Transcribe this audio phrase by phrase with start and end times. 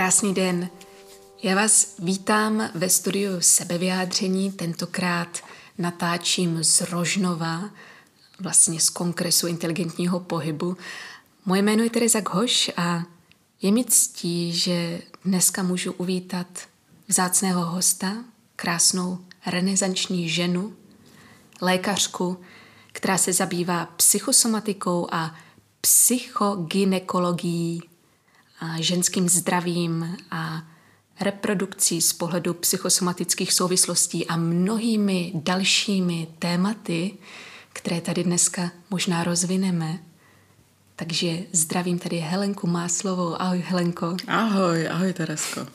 [0.00, 0.68] Krásný den.
[1.42, 4.52] Já vás vítám ve studiu sebevyjádření.
[4.52, 5.38] Tentokrát
[5.78, 7.70] natáčím z Rožnova,
[8.38, 10.76] vlastně z Kongresu inteligentního pohybu.
[11.46, 13.02] Moje jméno je Teresa Ghoš a
[13.62, 16.46] je mi ctí, že dneska můžu uvítat
[17.08, 18.16] vzácného hosta,
[18.56, 20.76] krásnou renesanční ženu,
[21.60, 22.40] lékařku,
[22.92, 25.34] která se zabývá psychosomatikou a
[25.80, 27.89] psychogynekologií, a
[28.78, 30.62] ženským zdravím a
[31.20, 37.12] reprodukcí z pohledu psychosomatických souvislostí a mnohými dalšími tématy,
[37.72, 39.98] které tady dneska možná rozvineme.
[40.96, 43.40] Takže zdravím tady Helenku Máslovou.
[43.42, 44.16] Ahoj Helenko.
[44.26, 45.66] Ahoj, ahoj Teresko.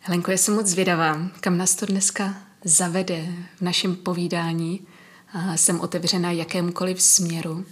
[0.00, 2.34] Helenko, já jsem moc zvědavá, kam nás to dneska
[2.64, 4.86] zavede v našem povídání.
[5.32, 7.64] A jsem otevřena jakémukoliv směru.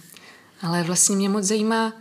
[0.61, 1.93] Ale vlastně mě moc zajímá,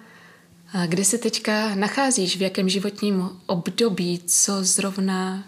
[0.87, 5.45] kde se teďka nacházíš, v jakém životním období, co zrovna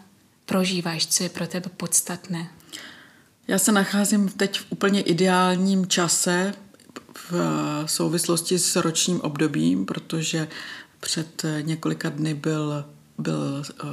[0.46, 2.50] prožíváš, co je pro tebe podstatné?
[3.48, 6.54] Já se nacházím teď v úplně ideálním čase
[7.30, 7.32] v
[7.86, 10.48] souvislosti s ročním obdobím, protože
[11.00, 12.84] před několika dny byl
[13.20, 13.90] byl uh,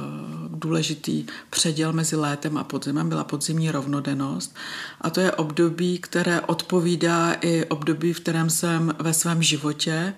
[0.58, 4.56] důležitý předěl mezi létem a podzimem, byla podzimní rovnodennost.
[5.00, 10.14] A to je období, které odpovídá i období, v kterém jsem ve svém životě,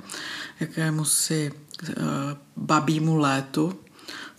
[0.61, 1.95] jakému si uh,
[2.57, 3.81] babímu létu,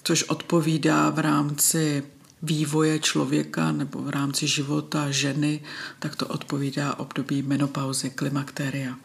[0.04, 2.04] což odpovídá v rámci
[2.42, 5.62] vývoje člověka nebo v rámci života ženy,
[6.00, 8.98] tak to odpovídá období menopauzy, klimakteria.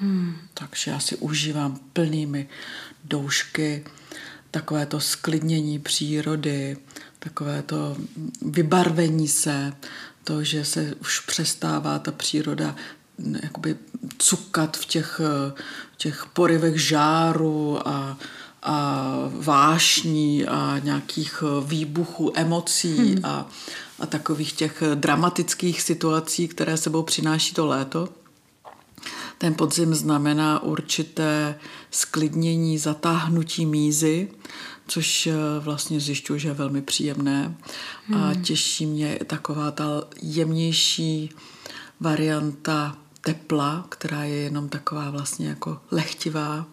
[0.00, 0.36] Hmm.
[0.54, 2.48] Takže já si užívám plnými
[3.04, 3.84] doušky
[4.50, 6.76] takové to sklidnění přírody,
[7.18, 7.96] takové to
[8.42, 9.72] vybarvení se,
[10.24, 12.76] to, že se už přestává ta příroda
[13.42, 13.76] jakoby
[14.18, 15.20] cukat v těch,
[15.96, 18.18] těch porivech žáru a,
[18.62, 23.24] a vášní a nějakých výbuchů emocí hmm.
[23.24, 23.48] a,
[23.98, 28.08] a takových těch dramatických situací, které sebou přináší to léto.
[29.38, 31.58] Ten podzim znamená určité
[31.90, 34.28] sklidnění, zatáhnutí mízy,
[34.86, 37.54] což eh, vlastně zjišťuji, že je velmi příjemné.
[38.06, 38.22] Hmm.
[38.22, 39.84] A těší mě taková ta
[40.22, 41.30] jemnější
[42.00, 46.66] varianta tepla, která je jenom taková vlastně jako lehtivá.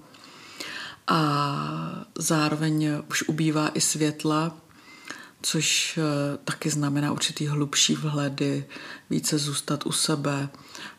[1.08, 4.58] A zároveň už ubývá i světla,
[5.42, 8.66] což eh, taky znamená určitý hlubší vhledy,
[9.10, 10.50] více zůstat u sebe,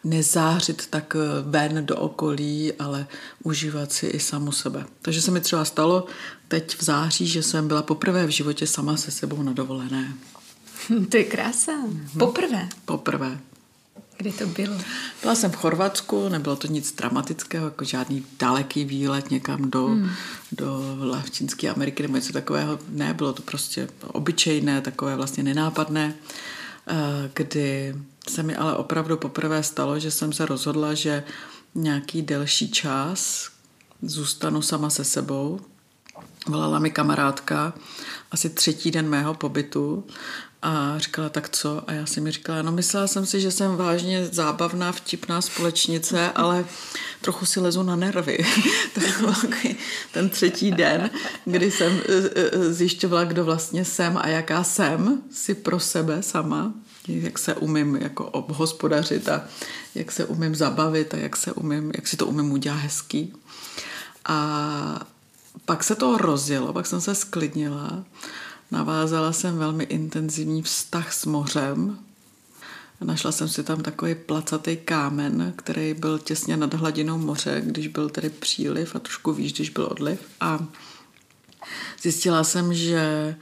[0.05, 3.07] nezářit tak eh, ven do okolí, ale
[3.43, 4.87] užívat si i samu sebe.
[5.03, 6.07] Takže se mi třeba stalo
[6.49, 10.13] teď v září, že jsem byla poprvé v životě sama se sebou na dovolené.
[11.11, 11.73] To je krása.
[12.19, 12.69] Poprvé?
[12.85, 13.39] Poprvé.
[14.19, 14.77] Kdy to bylo?
[15.23, 20.11] Byla jsem v Chorvatsku, nebylo to nic dramatického, jako žádný daleký výlet někam do, hmm.
[20.53, 22.79] do Latinské Ameriky nebo něco takového.
[22.89, 26.15] Ne, bylo to prostě obyčejné, takové vlastně nenápadné,
[26.89, 27.95] eh, kdy
[28.29, 31.25] se mi ale opravdu poprvé stalo, že jsem se rozhodla, že
[31.75, 33.51] nějaký delší čas
[34.03, 35.61] zůstanu sama se sebou.
[36.49, 37.73] Volala mi kamarádka,
[38.31, 40.05] asi třetí den mého pobytu
[40.63, 41.83] a říkala, tak co?
[41.87, 46.31] A já si mi říkala, no myslela jsem si, že jsem vážně zábavná, vtipná společnice,
[46.31, 46.65] ale
[47.21, 48.39] trochu si lezu na nervy.
[48.95, 49.35] to byl
[50.13, 51.11] ten třetí den,
[51.45, 56.73] kdy jsem e, e, zjišťovala, kdo vlastně jsem a jaká jsem si pro sebe sama,
[57.09, 59.45] jak se umím jako obhospodařit a
[59.95, 63.35] jak se umím zabavit a jak, se umím, jak si to umím udělat hezký.
[64.25, 65.07] A
[65.65, 68.05] pak se to rozjelo, pak jsem se sklidnila
[68.71, 71.99] Navázala jsem velmi intenzivní vztah s mořem.
[73.01, 78.09] Našla jsem si tam takový placatý kámen, který byl těsně nad hladinou moře, když byl
[78.09, 80.21] tedy příliv a trošku výš, když byl odliv.
[80.41, 80.67] A
[82.03, 83.37] zjistila jsem, že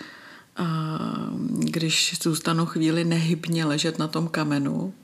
[1.48, 4.94] když zůstanu chvíli nehybně ležet na tom kamenu,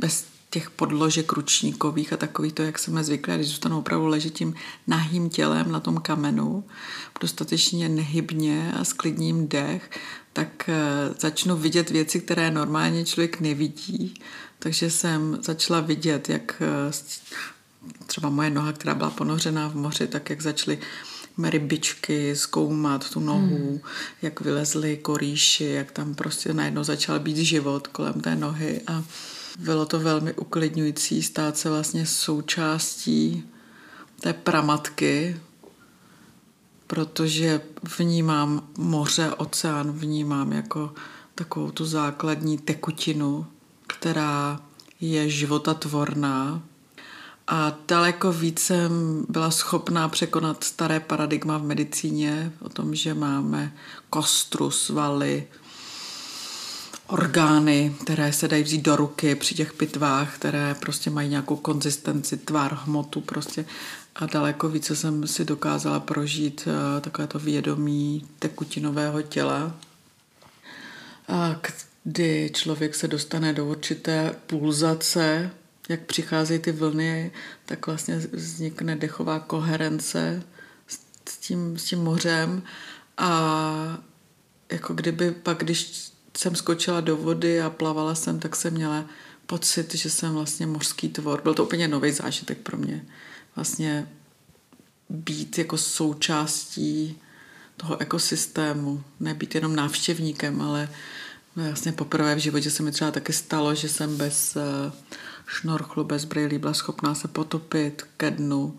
[0.00, 4.54] bez těch podložek ručníkových a takových to, jak jsme zvyklí, když zůstanou opravdu ležet tím
[4.86, 6.64] nahým tělem na tom kamenu,
[7.20, 9.90] dostatečně nehybně a s klidním dech,
[10.32, 10.74] tak eh,
[11.20, 14.14] začnu vidět věci, které normálně člověk nevidí.
[14.58, 16.92] Takže jsem začala vidět, jak eh,
[18.06, 20.78] třeba moje noha, která byla ponořená v moři, tak jak začaly
[21.42, 23.80] rybičky zkoumat tu nohu, hmm.
[24.22, 29.04] jak vylezly korýši, jak tam prostě najednou začal být život kolem té nohy a
[29.58, 33.44] bylo to velmi uklidňující stát se vlastně součástí
[34.20, 35.40] té pramatky,
[36.86, 37.60] protože
[37.98, 40.94] vnímám moře, oceán, vnímám jako
[41.34, 43.46] takovou tu základní tekutinu,
[43.86, 44.60] která
[45.00, 46.62] je životatvorná.
[47.46, 53.76] A daleko víc jsem byla schopná překonat staré paradigma v medicíně o tom, že máme
[54.10, 55.46] kostru, svaly,
[57.12, 62.36] orgány, které se dají vzít do ruky při těch pitvách, které prostě mají nějakou konzistenci,
[62.36, 63.64] tvar, hmotu prostě.
[64.14, 69.76] A daleko více jsem si dokázala prožít uh, takové to vědomí tekutinového těla,
[71.28, 71.60] a
[72.04, 75.50] kdy člověk se dostane do určité pulzace,
[75.88, 77.32] jak přicházejí ty vlny,
[77.66, 80.42] tak vlastně vznikne dechová koherence
[81.28, 82.62] s tím, s tím mořem
[83.18, 83.98] a
[84.72, 89.04] jako kdyby pak, když jsem skočila do vody a plavala jsem, tak jsem měla
[89.46, 91.40] pocit, že jsem vlastně mořský tvor.
[91.42, 93.06] Byl to úplně nový zážitek pro mě.
[93.56, 94.08] Vlastně
[95.08, 97.18] být jako součástí
[97.76, 100.88] toho ekosystému, nebýt jenom návštěvníkem, ale
[101.56, 104.92] vlastně poprvé v životě se mi třeba taky stalo, že jsem bez eh,
[105.46, 108.78] šnorchlu, bez brýlí byla schopná se potopit ke dnu,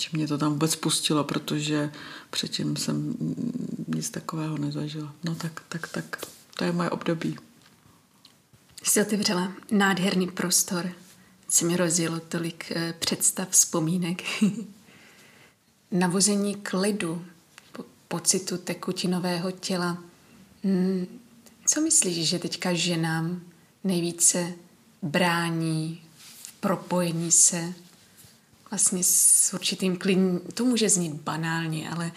[0.00, 1.90] že mě to tam vůbec pustilo, protože
[2.30, 3.14] předtím jsem
[3.88, 5.12] nic takového nezažila.
[5.24, 7.36] No tak, tak, tak, to je moje období.
[8.82, 10.92] Jsi otevřela nádherný prostor.
[11.48, 14.22] Se mi rozjelo tolik eh, představ, vzpomínek.
[15.90, 17.24] Navození klidu,
[17.72, 20.02] po, pocitu tekutinového těla.
[20.64, 21.20] Hmm,
[21.66, 23.42] co myslíš, že teďka ženám
[23.84, 24.52] nejvíce
[25.02, 27.74] brání v propojení se
[28.70, 32.12] vlastně s určitým klidným, to může znít banálně, ale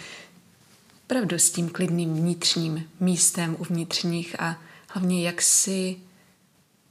[1.10, 4.58] opravdu s tím klidným vnitřním místem uvnitř nich a
[4.88, 5.98] hlavně jak si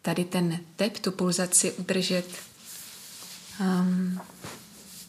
[0.03, 2.27] tady ten tep, tu pulzaci udržet
[3.61, 4.21] um,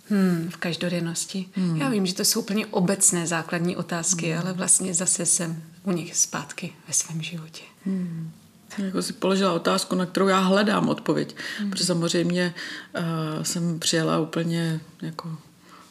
[0.09, 1.49] hmm, v každodennosti.
[1.55, 1.75] Hmm.
[1.75, 4.41] Já vím, že to jsou úplně obecné základní otázky, hmm.
[4.41, 7.63] ale vlastně zase jsem u nich zpátky ve svém životě.
[7.85, 8.31] Hmm.
[8.77, 11.35] Jako si položila otázku, na kterou já hledám odpověď.
[11.61, 11.69] Mm.
[11.69, 12.53] Protože samozřejmě
[12.97, 15.37] uh, jsem přijela úplně jako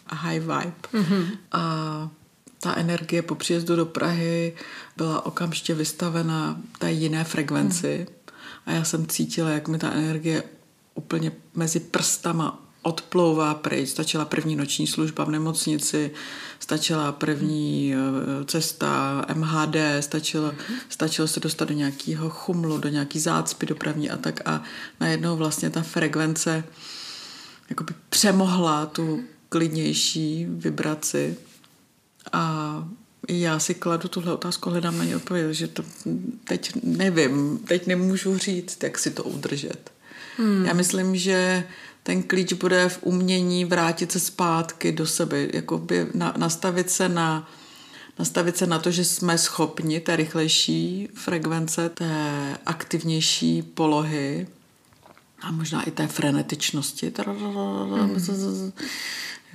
[0.06, 0.72] a high vibe.
[0.92, 1.26] Mm-hmm.
[1.52, 2.10] A
[2.60, 4.54] ta energie po příjezdu do Prahy
[4.96, 8.06] byla okamžitě vystavena té jiné frekvenci.
[8.08, 8.16] Mm.
[8.66, 10.42] A já jsem cítila, jak mi ta energie
[10.94, 13.88] úplně mezi prstama odplouvá pryč.
[13.88, 16.10] Stačila první noční služba v nemocnici,
[16.60, 20.52] stačila první eh, cesta MHD, stačilo,
[20.88, 24.62] stačilo se dostat do nějakého chumlu, do nějaký zácpy dopravní a tak a
[25.00, 26.64] najednou vlastně ta frekvence
[27.70, 31.36] jakoby přemohla tu klidnější vibraci
[32.32, 32.84] a
[33.28, 35.82] já si kladu tuhle otázku, hledám na ně odpověď, že to
[36.44, 39.92] teď nevím, teď nemůžu říct, jak si to udržet.
[40.36, 40.64] Hmm.
[40.64, 41.64] Já myslím, že
[42.02, 47.48] ten klíč bude v umění vrátit se zpátky do sebe, jakoby na, nastavit se na
[48.18, 54.48] nastavit se na to, že jsme schopni té rychlejší frekvence, té aktivnější polohy
[55.40, 57.12] a možná i té frenetičnosti.
[57.26, 58.72] Mm.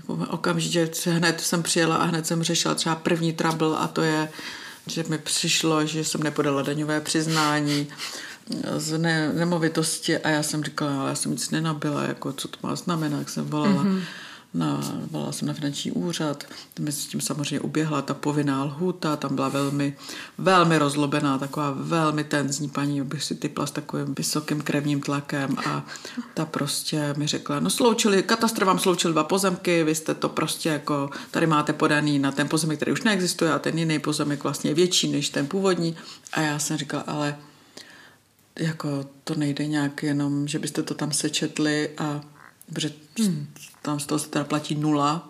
[0.08, 4.30] Okamžitě hned jsem přijela a hned jsem řešila třeba první trouble a to je,
[4.88, 7.88] že mi přišlo, že jsem nepodala daňové přiznání,
[8.78, 12.58] z ne, nemovitosti a já jsem říkala, ale já jsem nic nenabila, jako co to
[12.64, 13.84] má znamenat, jak jsem volala.
[13.84, 14.02] Mm-hmm.
[14.54, 16.44] Na, volala jsem na finanční úřad,
[16.80, 19.98] mezi tím samozřejmě uběhla ta povinná lhůta, tam byla velmi,
[20.38, 25.86] velmi rozlobená, taková velmi tenzní paní, bych si typla s takovým vysokým krevním tlakem a
[26.34, 30.70] ta prostě mi řekla, no sloučili, katastr vám sloučil dva pozemky, vy jste to prostě
[30.70, 34.70] jako, tady máte podaný na ten pozemek, který už neexistuje a ten jiný pozemek vlastně
[34.70, 35.96] je větší než ten původní
[36.34, 37.36] a já jsem říkala, ale
[38.60, 42.22] jako to nejde nějak jenom, že byste to tam sečetli a
[42.74, 43.48] protože hmm.
[43.84, 45.30] Tam z toho se teda platí nula.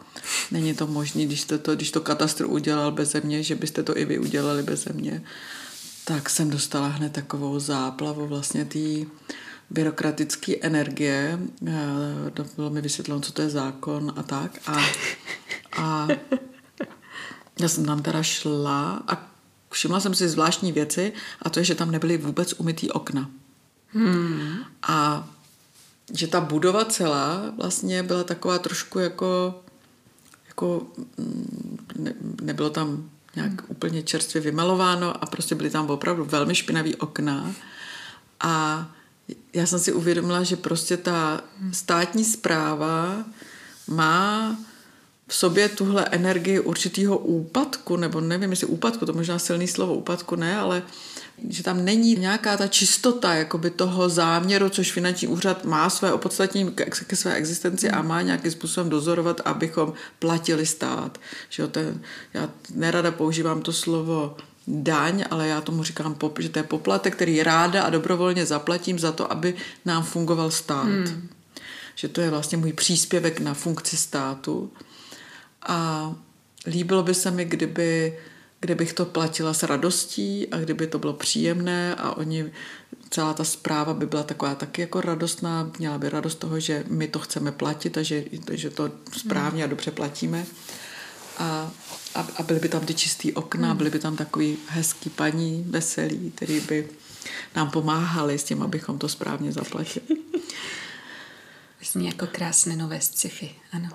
[0.51, 4.05] Není to možné, když, to, když to katastr udělal bez země, že byste to i
[4.05, 5.23] vy udělali bez země.
[6.05, 8.79] Tak jsem dostala hned takovou záplavu vlastně té
[9.69, 11.39] byrokratické energie.
[12.33, 14.59] To bylo mi vysvětleno, co to je zákon a tak.
[14.67, 14.77] A,
[15.77, 16.07] a
[17.59, 19.27] já jsem tam teda šla a
[19.69, 23.29] všimla jsem si zvláštní věci a to je, že tam nebyly vůbec umytý okna.
[23.93, 24.57] Hmm.
[24.81, 25.29] A
[26.13, 29.61] že ta budova celá vlastně byla taková trošku jako,
[30.47, 33.67] jako mm, ne, nebylo tam nějak hmm.
[33.67, 37.53] úplně čerstvě vymalováno a prostě byly tam opravdu velmi špinavý okna
[38.39, 38.85] a
[39.53, 41.41] já jsem si uvědomila, že prostě ta
[41.71, 43.23] státní zpráva
[43.87, 44.57] má
[45.27, 50.35] v sobě tuhle energii určitého úpadku, nebo nevím, jestli úpadku, to možná silný slovo úpadku
[50.35, 50.83] ne, ale
[51.49, 56.71] že tam není nějaká ta čistota jakoby toho záměru, což finanční úřad má své opodstatnění
[57.07, 61.17] ke své existenci a má nějakým způsobem dozorovat, abychom platili stát.
[61.49, 62.01] Že jo, ten,
[62.33, 67.43] já nerada používám to slovo daň, ale já tomu říkám, že to je poplatek, který
[67.43, 69.53] ráda a dobrovolně zaplatím za to, aby
[69.85, 70.85] nám fungoval stát.
[70.85, 71.29] Hmm.
[71.95, 74.71] že to je vlastně můj příspěvek na funkci státu.
[75.67, 76.11] A
[76.65, 78.19] líbilo by se mi, kdyby,
[78.63, 82.51] kdybych to platila s radostí a kdyby to bylo příjemné a oni,
[83.09, 87.07] celá ta zpráva by byla taková taky jako radostná, měla by radost toho, že my
[87.07, 90.45] to chceme platit a že, že to správně a dobře platíme.
[91.37, 91.71] A,
[92.15, 93.77] a, a byly by tam ty čistý okna, hmm.
[93.77, 96.89] byly by tam takový hezký paní, veselý, který by
[97.55, 100.05] nám pomáhali s tím, abychom to správně zaplatili.
[101.91, 103.89] Zní jako krásné nové sci-fi, ano.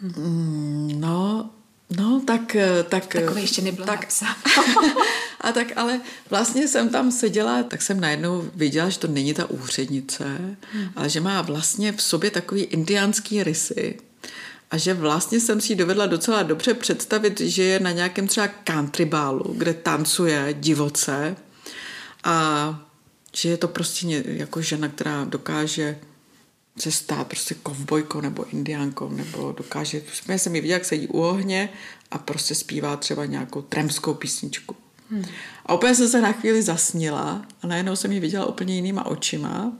[0.00, 1.00] Hmm.
[1.00, 1.50] No,
[1.90, 2.56] no, tak...
[2.88, 4.06] tak Takové ještě nebylo tak,
[5.40, 6.00] A tak ale
[6.30, 10.24] vlastně jsem tam seděla, tak jsem najednou viděla, že to není ta úřednice,
[10.72, 10.88] hmm.
[10.96, 13.98] ale že má vlastně v sobě takový indiánský rysy.
[14.70, 19.04] A že vlastně jsem si dovedla docela dobře představit, že je na nějakém třeba country
[19.04, 21.36] bálu, kde tancuje divoce
[22.24, 22.80] a
[23.34, 25.98] že je to prostě jako žena, která dokáže
[26.78, 31.20] se stát prostě kovbojkou nebo indiánkou, nebo dokáže, já jsem ji viděla, jak sedí u
[31.20, 31.68] ohně
[32.10, 34.76] a prostě zpívá třeba nějakou tremskou písničku.
[35.10, 35.24] Hmm.
[35.66, 39.72] A úplně jsem se na chvíli zasnila a najednou jsem ji viděla úplně jinýma očima.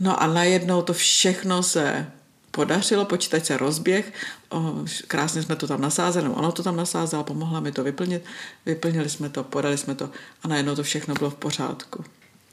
[0.00, 2.06] No a najednou to všechno se
[2.50, 4.12] podařilo, počítač se rozběh,
[4.50, 4.74] o,
[5.06, 8.24] krásně jsme to tam nasázeli, ono to tam nasázelo, pomohla mi to vyplnit,
[8.66, 10.10] vyplnili jsme to, podali jsme to
[10.42, 12.04] a najednou to všechno bylo v pořádku.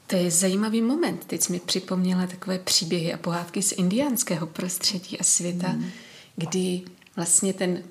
[0.06, 1.24] To je zajímavý moment.
[1.24, 5.90] Teď jsi mi připomněla takové příběhy a pohádky z indiánského prostředí a světa, mm.
[6.36, 6.82] kdy
[7.16, 7.82] vlastně ten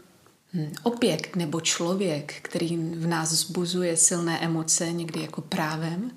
[0.54, 6.12] hm, objekt nebo člověk, který v nás zbuzuje silné emoce, někdy jako právem,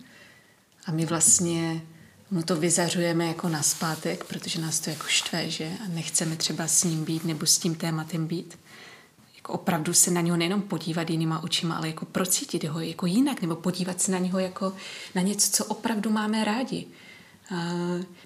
[0.87, 1.83] a my vlastně
[2.31, 5.73] mu to vyzařujeme jako na zpátek, protože nás to jako štve, že?
[5.85, 8.59] A nechceme třeba s ním být nebo s tím tématem být.
[9.49, 13.43] Jako opravdu se na něho nejenom podívat jinýma očima, ale jako procítit ho jako jinak,
[13.43, 14.73] nebo podívat se na něho jako
[15.15, 16.87] na něco, co opravdu máme rádi.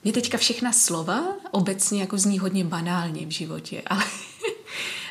[0.04, 4.04] Mě teďka všechna slova obecně jako zní hodně banálně v životě, ale,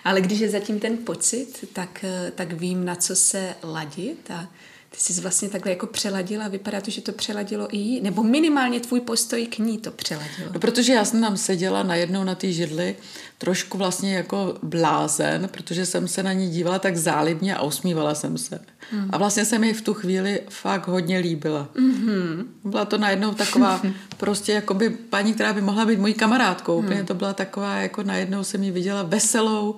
[0.03, 4.47] ale když je zatím ten pocit, tak, tak vím, na co se ladit a
[4.91, 8.79] ty jsi vlastně takhle jako přeladila, vypadá to, že to přeladilo i jí, nebo minimálně
[8.79, 10.49] tvůj postoj k ní to přeladilo.
[10.53, 12.95] No, protože já jsem tam seděla najednou na té židli
[13.37, 18.37] trošku vlastně jako blázen, protože jsem se na ní dívala tak zálibně a usmívala jsem
[18.37, 18.59] se.
[18.91, 19.09] Hmm.
[19.11, 21.69] A vlastně se mi v tu chvíli fakt hodně líbila.
[21.75, 22.45] Mm-hmm.
[22.63, 23.81] Byla to najednou taková
[24.17, 26.77] prostě jako by paní, která by mohla být mojí kamarádkou.
[26.77, 26.85] Hmm.
[26.85, 29.75] Úplně to byla taková, jako najednou jsem ji viděla veselou,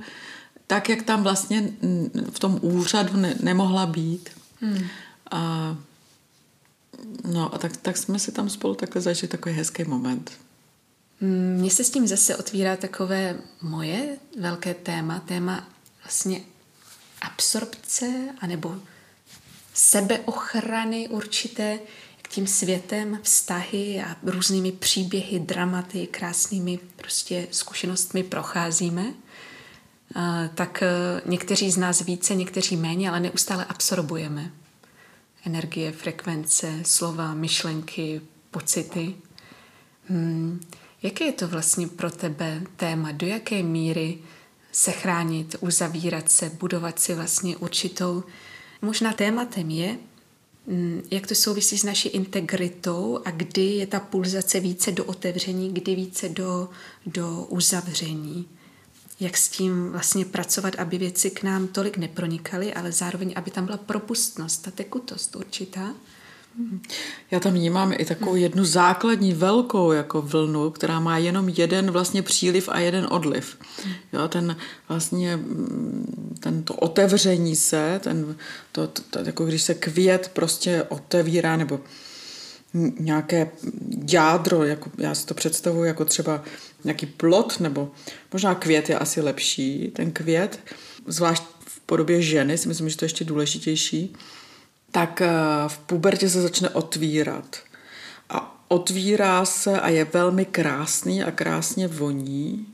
[0.67, 1.70] tak, jak tam vlastně
[2.32, 4.29] v tom úřadu ne, nemohla být.
[4.62, 4.88] Hmm.
[5.34, 5.75] A
[7.24, 10.32] no a tak, tak jsme si tam spolu takhle zažili takový hezký moment.
[11.58, 15.68] Mně se s tím zase otvírá takové moje velké téma, téma
[16.04, 16.42] vlastně
[17.22, 18.06] absorpce
[18.40, 18.75] anebo
[19.74, 21.80] sebeochrany určité
[22.22, 29.13] k tím světem, vztahy a různými příběhy, dramaty, krásnými prostě zkušenostmi procházíme.
[30.56, 30.88] Tak e,
[31.25, 34.52] někteří z nás více, někteří méně, ale neustále absorbujeme
[35.46, 38.22] energie, frekvence, slova, myšlenky,
[38.52, 39.16] pocity.
[40.08, 40.60] Hmm.
[41.04, 43.12] Jaké je to vlastně pro tebe téma?
[43.12, 44.18] Do jaké míry
[44.72, 48.24] se chránit, uzavírat se, budovat si vlastně určitou...
[48.82, 49.98] Možná tématem je,
[50.68, 55.74] hmm, jak to souvisí s naší integritou a kdy je ta pulzace více do otevření,
[55.74, 56.70] kdy více do,
[57.06, 58.48] do uzavření
[59.20, 63.65] jak s tím vlastně pracovat, aby věci k nám tolik nepronikaly, ale zároveň, aby tam
[63.65, 65.93] byla propustnost, ta tekutost určitá.
[67.32, 72.22] Já tam vnímám i takovou jednu základní velkou jako vlnu, která má jenom jeden vlastně
[72.22, 73.58] příliv a jeden odliv.
[74.13, 74.55] Jo, ten
[74.89, 75.39] vlastně
[76.39, 78.36] ten to otevření se, ten,
[78.72, 81.79] to, to, to, jako když se květ prostě otevírá nebo
[83.00, 83.51] nějaké
[84.12, 86.43] jádro, jako já si to představuji jako třeba
[86.84, 87.92] nějaký plot, nebo
[88.34, 89.92] možná květ je asi lepší.
[89.96, 90.60] Ten květ,
[91.08, 94.13] zvlášť v podobě ženy, si myslím, že to je ještě důležitější,
[94.92, 95.30] tak eh,
[95.68, 97.58] v pubertě se začne otvírat.
[98.30, 102.68] A otvírá se a je velmi krásný a krásně voní.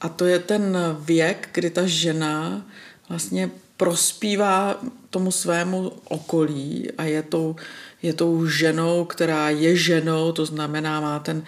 [0.00, 2.66] A to je ten věk, kdy ta žena
[3.08, 7.56] vlastně prospívá tomu svému okolí a je tou,
[8.02, 11.44] je tou ženou, která je ženou, to znamená, má ten,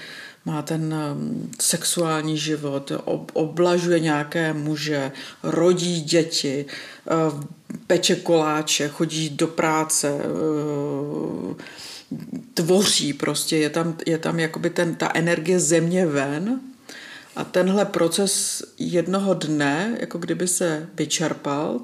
[0.48, 2.92] má ten um, sexuální život,
[3.32, 5.12] oblažuje nějaké muže,
[5.42, 6.66] rodí děti,
[7.10, 7.44] uh,
[7.86, 11.54] peče koláče, chodí do práce, uh,
[12.54, 16.60] tvoří prostě, je tam, je tam jakoby ten, ta energie země ven
[17.36, 21.80] a tenhle proces jednoho dne, jako kdyby se vyčerpal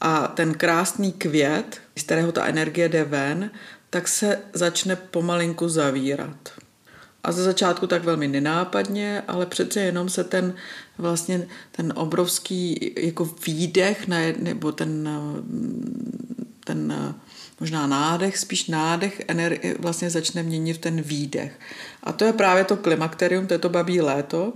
[0.00, 3.50] a ten krásný květ, z kterého ta energie jde ven,
[3.90, 6.52] tak se začne pomalinku zavírat.
[7.24, 10.54] A ze začátku tak velmi nenápadně, ale přece jenom se ten
[10.98, 14.08] vlastně ten obrovský jako výdech
[14.38, 15.08] nebo ten,
[16.64, 17.14] ten
[17.60, 21.52] možná nádech, spíš nádech energie vlastně začne měnit ten výdech.
[22.02, 24.52] A to je právě to klimakterium, to je to babí léto,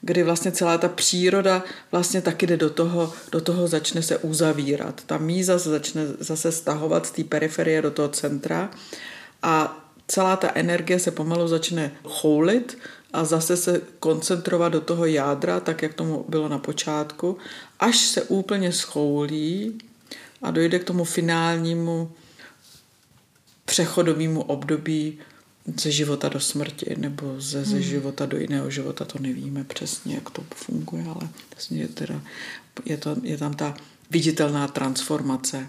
[0.00, 5.02] kdy vlastně celá ta příroda vlastně taky jde do toho, do toho začne se uzavírat.
[5.06, 8.70] Ta míza se začne zase stahovat z té periferie do toho centra
[9.42, 12.78] a celá ta energie se pomalu začne choulit
[13.12, 17.38] a zase se koncentrovat do toho jádra, tak jak tomu bylo na počátku,
[17.80, 19.78] až se úplně schoulí
[20.42, 22.12] a dojde k tomu finálnímu
[23.64, 25.18] přechodovému období
[25.80, 27.82] ze života do smrti nebo ze, ze hmm.
[27.82, 32.20] života do jiného života, to nevíme přesně, jak to funguje, ale vlastně je, teda,
[32.84, 33.74] je, to, je tam ta
[34.10, 35.66] viditelná transformace.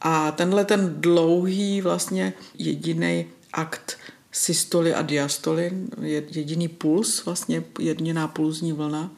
[0.00, 3.98] A tenhle ten dlouhý vlastně jediný akt
[4.32, 5.72] systoly a diastoly,
[6.30, 9.10] jediný puls, vlastně jediná pulzní vlna,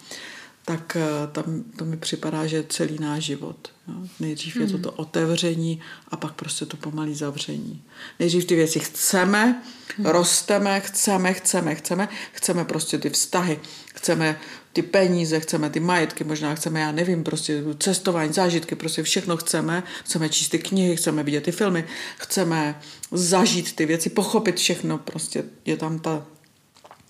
[0.64, 3.73] tak eh, tam to mi připadá, že je celý náš život.
[3.88, 3.95] Jo.
[4.21, 4.83] Nejdřív je to hmm.
[4.83, 7.83] to otevření a pak prostě to pomalý zavření.
[8.19, 9.62] Nejdřív ty věci chceme,
[9.97, 10.07] hmm.
[10.07, 13.61] rosteme, chceme, chceme, chceme, chceme prostě ty vztahy,
[13.95, 14.41] chceme
[14.75, 19.83] ty peníze, chceme ty majetky, možná chceme, já nevím, prostě cestování, zážitky, prostě všechno chceme,
[20.04, 21.85] chceme číst ty knihy, chceme vidět ty filmy,
[22.19, 22.81] chceme
[23.12, 26.26] zažít ty věci, pochopit všechno, prostě je tam ta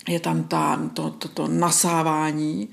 [0.08, 2.68] je tam ta, to, to, to nasávání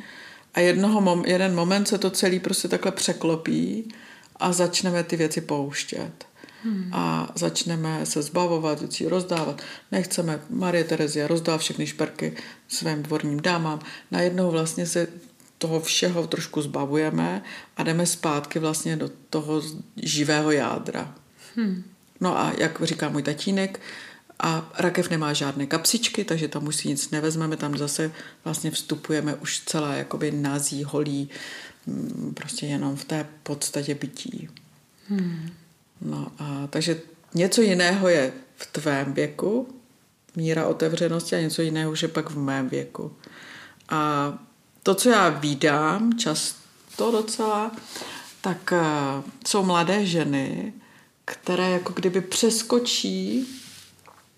[0.53, 3.93] a jednoho, jeden moment se to celý prostě takhle překlopí
[4.35, 6.30] a začneme ty věci pouštět.
[6.63, 6.89] Hmm.
[6.91, 9.61] A začneme se zbavovat věcí, rozdávat.
[9.91, 12.37] Nechceme, Marie Terezia rozdá všechny šperky
[12.67, 13.79] svým dvorním dámám.
[14.11, 15.07] Najednou vlastně se
[15.57, 17.43] toho všeho trošku zbavujeme
[17.77, 19.61] a jdeme zpátky vlastně do toho
[19.95, 21.15] živého jádra.
[21.55, 21.83] Hmm.
[22.21, 23.79] No a jak říká můj tatínek,
[24.43, 28.11] a rakev nemá žádné kapsičky, takže tam už si nic nevezmeme, tam zase
[28.43, 31.29] vlastně vstupujeme už celá jakoby nazí, holí,
[31.85, 34.49] mm, prostě jenom v té podstatě bytí.
[35.09, 35.49] Hmm.
[36.01, 37.01] No a takže
[37.33, 39.67] něco jiného je v tvém věku,
[40.35, 43.13] míra otevřenosti a něco jiného už je pak v mém věku.
[43.89, 44.33] A
[44.83, 47.71] to, co já vídám často docela,
[48.41, 50.73] tak uh, jsou mladé ženy,
[51.25, 53.47] které jako kdyby přeskočí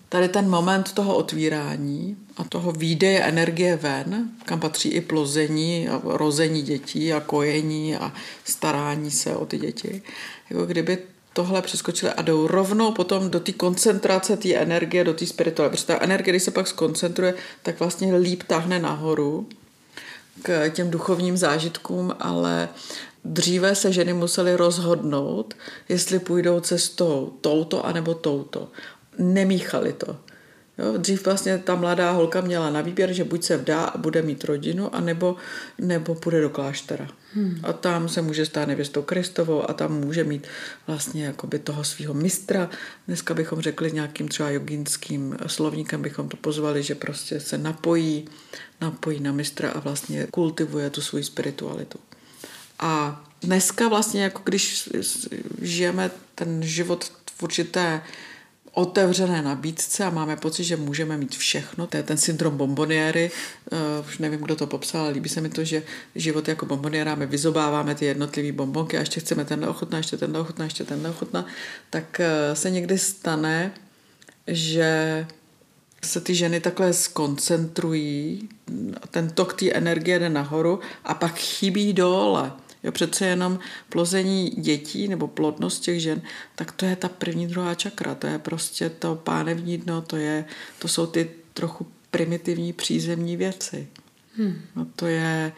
[0.09, 6.01] tady ten moment toho otvírání a toho výdeje energie ven, kam patří i plození a
[6.03, 10.01] rození dětí a kojení a starání se o ty děti,
[10.49, 10.97] jako kdyby
[11.33, 15.71] tohle přeskočili a jdou rovnou potom do té koncentrace té energie, do té spirituální.
[15.71, 19.47] Protože ta energie, když se pak skoncentruje, tak vlastně líp tahne nahoru
[20.41, 22.69] k těm duchovním zážitkům, ale
[23.25, 25.53] dříve se ženy musely rozhodnout,
[25.89, 28.67] jestli půjdou cestou touto anebo touto
[29.17, 30.17] nemíchali to.
[30.77, 34.21] Jo, dřív vlastně ta mladá holka měla na výběr, že buď se vdá a bude
[34.21, 35.35] mít rodinu, anebo,
[35.79, 37.07] nebo půjde do kláštera.
[37.33, 37.59] Hmm.
[37.63, 40.47] A tam se může stát nevěstou Kristovou a tam může mít
[40.87, 42.69] vlastně jakoby toho svého mistra.
[43.07, 48.29] Dneska bychom řekli nějakým třeba joginským slovníkem, bychom to pozvali, že prostě se napojí,
[48.81, 51.99] napojí na mistra a vlastně kultivuje tu svou spiritualitu.
[52.79, 54.89] A dneska vlastně, jako když
[55.61, 58.01] žijeme ten život v určité
[58.73, 61.87] otevřené nabídce a máme pocit, že můžeme mít všechno.
[61.87, 63.31] To je ten syndrom bomboniéry.
[63.71, 65.83] Uh, už nevím, kdo to popsal, ale líbí se mi to, že
[66.15, 70.37] život jako bomboniéra, my vyzobáváme ty jednotlivé bombonky a ještě chceme ten ochutná, ještě ten
[70.37, 71.45] ochutná, ještě ten ochutná,
[71.89, 73.71] tak uh, se někdy stane,
[74.47, 75.25] že
[76.03, 78.49] se ty ženy takhle skoncentrují,
[79.11, 82.51] ten tok té energie jde nahoru a pak chybí dole.
[82.83, 86.21] Jo, přece jenom plození dětí nebo plodnost těch žen,
[86.55, 88.15] tak to je ta první, druhá čakra.
[88.15, 90.45] To je prostě to pánevní dno, to, je,
[90.79, 93.87] to jsou ty trochu primitivní přízemní věci.
[94.37, 94.61] Hmm.
[94.75, 95.51] No to je,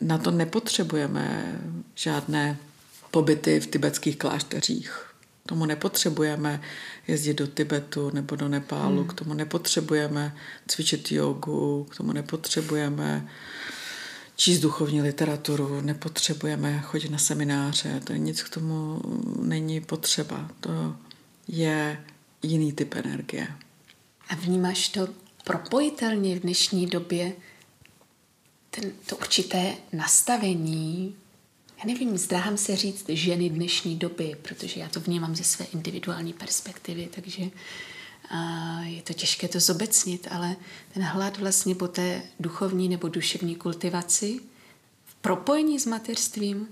[0.00, 1.58] na to nepotřebujeme
[1.94, 2.56] žádné
[3.10, 5.06] pobyty v tibetských klášteřích.
[5.46, 6.60] Tomu nepotřebujeme
[7.08, 9.08] jezdit do Tibetu nebo do Nepálu, hmm.
[9.08, 13.28] k tomu nepotřebujeme cvičit jogu, k tomu nepotřebujeme
[14.36, 19.00] číst duchovní literaturu, nepotřebujeme chodit na semináře, to nic k tomu
[19.40, 20.50] není potřeba.
[20.60, 20.96] To
[21.48, 22.04] je
[22.42, 23.48] jiný typ energie.
[24.28, 25.08] A vnímáš to
[25.44, 27.32] propojitelně v dnešní době,
[28.70, 31.14] ten, to určité nastavení,
[31.78, 36.32] já nevím, zdráhám se říct ženy dnešní doby, protože já to vnímám ze své individuální
[36.32, 37.42] perspektivy, takže
[38.30, 40.56] a je to těžké to zobecnit, ale
[40.94, 44.40] ten hlad vlastně po té duchovní nebo duševní kultivaci
[45.04, 46.68] v propojení s mateřstvím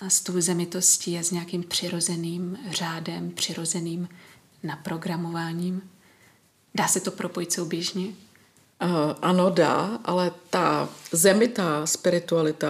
[0.00, 4.08] a s tou zemitostí a s nějakým přirozeným řádem, přirozeným
[4.62, 5.82] naprogramováním.
[6.74, 8.06] Dá se to propojit souběžně?
[8.06, 8.88] Uh,
[9.22, 12.68] ano, dá, ale ta zemitá spiritualita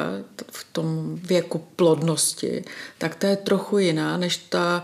[0.50, 2.64] v tom věku plodnosti,
[2.98, 4.82] tak ta je trochu jiná než ta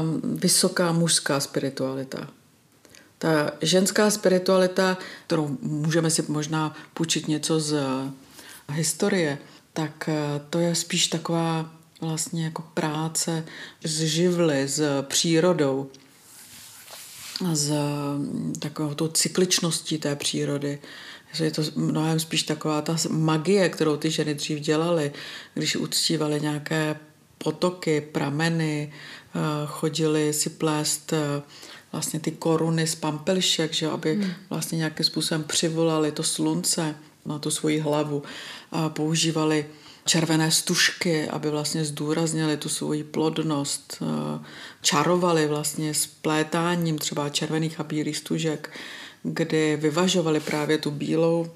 [0.00, 2.28] um, vysoká mužská spiritualita.
[3.18, 7.76] Ta ženská spiritualita, kterou můžeme si možná půjčit něco z
[8.72, 9.38] historie,
[9.72, 13.44] tak eh, to je spíš taková vlastně jako práce
[13.84, 15.90] s živly, s přírodou,
[17.52, 20.78] s mm, takovou tou cykličností té přírody.
[21.40, 25.12] Je to mnohem spíš taková ta magie, kterou ty ženy dřív dělaly,
[25.54, 26.96] když uctívali nějaké
[27.38, 31.42] potoky, prameny, eh, chodili si plést eh,
[31.92, 34.30] vlastně ty koruny z pampelšek, že aby hmm.
[34.50, 36.94] vlastně nějakým způsobem přivolali to slunce
[37.26, 38.22] na tu svoji hlavu.
[38.72, 39.66] A používali
[40.06, 44.02] červené stužky, aby vlastně zdůraznili tu svoji plodnost.
[44.82, 48.70] Čarovali vlastně s plétáním třeba červených a bílých stužek,
[49.22, 51.50] kdy vyvažovali právě tu bílou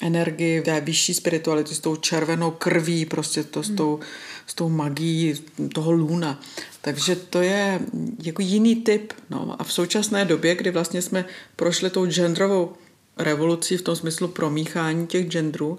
[0.00, 4.00] energii té vyšší spirituality s tou červenou krví, prostě to s tou,
[4.46, 5.34] s tou magií
[5.74, 6.40] toho luna.
[6.82, 7.80] Takže to je
[8.22, 9.12] jako jiný typ.
[9.30, 9.56] No.
[9.58, 11.24] A v současné době, kdy vlastně jsme
[11.56, 12.72] prošli tou genderovou
[13.16, 15.78] revolucí v tom smyslu promíchání těch genderů,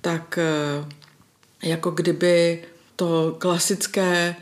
[0.00, 0.88] tak eh,
[1.62, 2.64] jako kdyby
[2.96, 4.36] to klasické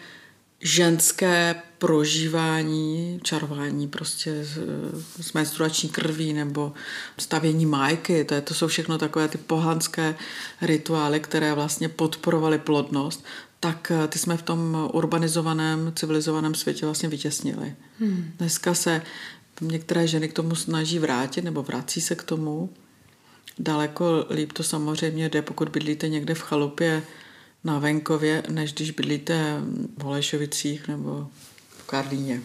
[0.61, 4.45] ženské prožívání, čarování prostě
[5.19, 6.73] s, menstruační krví nebo
[7.19, 10.15] stavění májky, to, je, to jsou všechno takové ty pohanské
[10.61, 13.25] rituály, které vlastně podporovaly plodnost,
[13.63, 17.75] tak eh, ty jsme v tom urbanizovaném, civilizovaném světě vlastně vytěsnili.
[18.01, 18.33] Hmm.
[18.39, 19.03] Dneska se
[19.61, 22.71] některé ženy k tomu snaží vrátit nebo vrací se k tomu.
[23.59, 27.03] Daleko líp to samozřejmě jde, pokud bydlíte někde v chalupě
[27.65, 29.61] na venkově, než když bydlíte
[29.99, 31.29] v Holešovicích nebo
[31.69, 32.41] v Karlíně.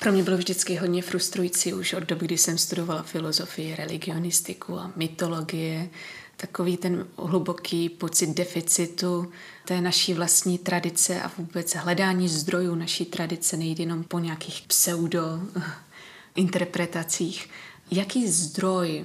[0.00, 4.92] Pro mě bylo vždycky hodně frustrující už od doby, kdy jsem studovala filozofii, religionistiku a
[4.96, 5.90] mytologie,
[6.36, 9.32] takový ten hluboký pocit deficitu
[9.70, 15.40] té naší vlastní tradice a vůbec hledání zdrojů naší tradice nejde jenom po nějakých pseudo
[16.34, 17.50] interpretacích.
[17.90, 19.04] Jaký zdroj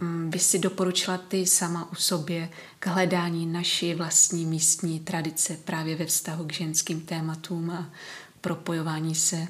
[0.00, 5.96] mm, by si doporučila ty sama u sobě k hledání naší vlastní místní tradice právě
[5.96, 7.90] ve vztahu k ženským tématům a
[8.40, 9.48] propojování se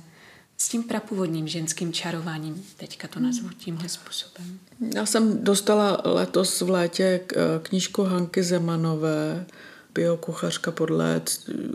[0.56, 2.64] s tím prapůvodním ženským čarováním.
[2.76, 3.58] Teďka to nazvu hmm.
[3.58, 4.58] tímhle způsobem.
[4.94, 7.20] Já jsem dostala letos v létě
[7.62, 9.46] knížku Hanky Zemanové,
[9.94, 11.20] biokuchařka podle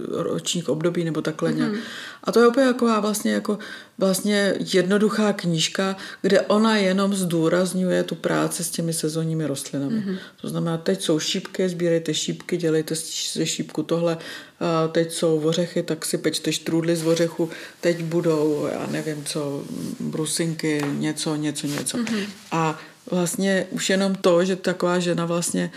[0.10, 1.72] ročních období nebo takhle nějak.
[1.72, 1.80] Mm.
[2.24, 3.60] A to je opět jako vlastně, jako
[3.98, 9.96] vlastně jednoduchá knížka, kde ona jenom zdůrazňuje tu práci s těmi sezónními rostlinami.
[9.96, 10.18] Mm.
[10.42, 12.96] To znamená, teď jsou šípky, sbírejte šípky, dělejte
[13.34, 14.18] ze šípku tohle,
[14.60, 17.50] a teď jsou ořechy, tak si pečte štrůdly z ořechu,
[17.82, 19.64] teď budou, já nevím co,
[20.00, 21.98] brusinky, něco, něco, něco.
[21.98, 22.06] Mm.
[22.52, 22.80] A
[23.12, 25.72] vlastně už jenom to, že taková žena vlastně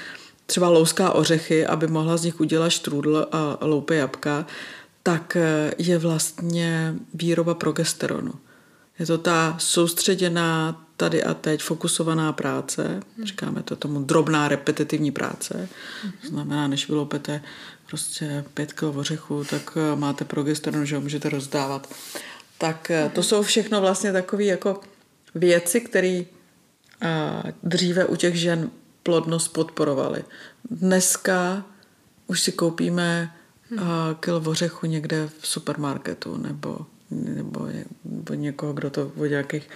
[0.50, 4.46] třeba louská ořechy, aby mohla z nich udělat štrůdl a loupé jabka,
[5.02, 8.32] tak eh, je vlastně výroba progesteronu.
[8.98, 15.68] Je to ta soustředěná tady a teď fokusovaná práce, říkáme to tomu drobná repetitivní práce.
[16.22, 17.42] To znamená, než vyloupete
[17.86, 21.94] prostě pět kilo ořechu, tak eh, máte progesteron, že ho můžete rozdávat.
[22.58, 24.80] Tak eh, to jsou všechno vlastně takové jako
[25.34, 26.24] věci, které
[27.62, 28.70] dříve u těch žen
[29.08, 30.24] plodnost podporovali.
[30.70, 31.64] Dneska
[32.26, 33.32] už si koupíme
[33.72, 33.80] uh,
[34.20, 36.78] kilo ořechu někde v supermarketu nebo,
[37.10, 37.68] nebo,
[38.04, 39.68] nebo někoho, kdo to od nějakých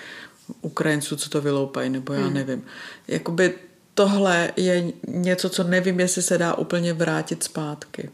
[0.62, 2.34] Ukrajinců, co to vyloupají, nebo já hmm.
[2.34, 2.62] nevím.
[3.08, 3.54] Jakoby
[3.94, 8.10] tohle je něco, co nevím, jestli se dá úplně vrátit zpátky.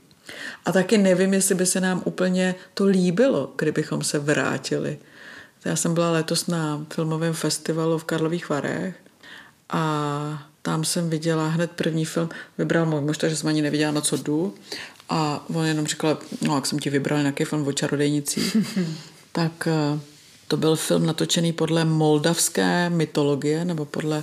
[0.65, 4.99] A taky nevím, jestli by se nám úplně to líbilo, kdybychom se vrátili.
[5.65, 8.95] Já jsem byla letos na filmovém festivalu v Karlových Varech
[9.71, 12.29] a tam jsem viděla hned první film,
[12.59, 14.55] vybral můj muž, takže jsem ani nevěděla, na co jdu.
[15.09, 18.57] A on jenom říkal, no jak jsem ti vybral nějaký film o čarodejnicích.
[19.33, 20.01] tak eh,
[20.49, 24.23] to byl film natočený podle moldavské mytologie nebo podle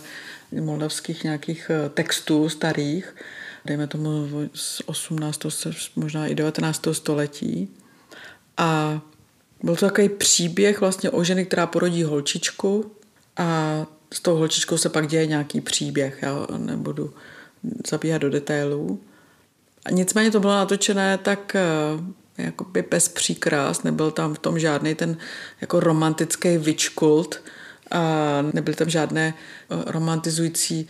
[0.62, 3.16] moldavských nějakých eh, textů starých,
[3.66, 5.40] dejme tomu z 18.
[5.96, 6.88] možná i 19.
[6.92, 7.70] století.
[8.58, 9.02] A
[9.64, 12.92] byl to takový příběh vlastně o ženy, která porodí holčičku
[13.38, 17.14] a s tou holčičkou se pak děje nějaký příběh, já nebudu
[17.90, 19.00] zabíhat do detailů.
[19.86, 21.64] A nicméně to bylo natočené tak eh,
[22.38, 25.18] jakoby bez příkrás, nebyl tam v tom žádný ten
[25.62, 27.42] jako romantický cult
[27.92, 30.88] a nebyly tam žádné eh, romantizující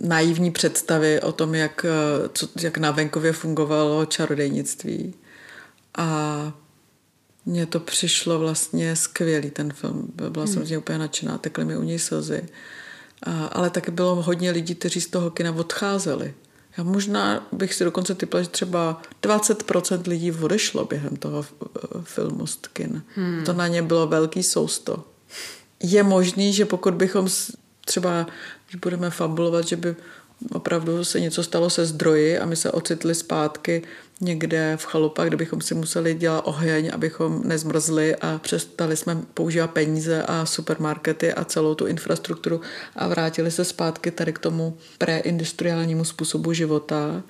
[0.00, 5.14] naivní představy o tom, jak, eh, co, jak na venkově fungovalo čarodejnictví.
[5.98, 6.52] A
[7.46, 10.12] mně to přišlo vlastně skvělý ten film.
[10.30, 10.66] Byla jsem hmm.
[10.66, 12.48] z něj úplně nadšená, tekly mi u něj slzy.
[13.52, 16.34] ale taky bylo hodně lidí, kteří z toho kina odcházeli.
[16.78, 21.46] Já možná bych si dokonce typla, že třeba 20% lidí odešlo během toho
[22.02, 23.02] filmu z kin.
[23.14, 23.44] Hmm.
[23.44, 25.04] To na ně bylo velký sousto.
[25.82, 27.28] Je možný, že pokud bychom
[27.84, 28.26] třeba,
[28.66, 29.96] když budeme fabulovat, že by
[30.52, 33.82] opravdu se něco stalo se zdroji a my se ocitli zpátky
[34.24, 39.70] někde v chalupách, kde bychom si museli dělat oheň, abychom nezmrzli a přestali jsme používat
[39.70, 42.60] peníze a supermarkety a celou tu infrastrukturu
[42.96, 47.22] a vrátili se zpátky tady k tomu preindustriálnímu způsobu života,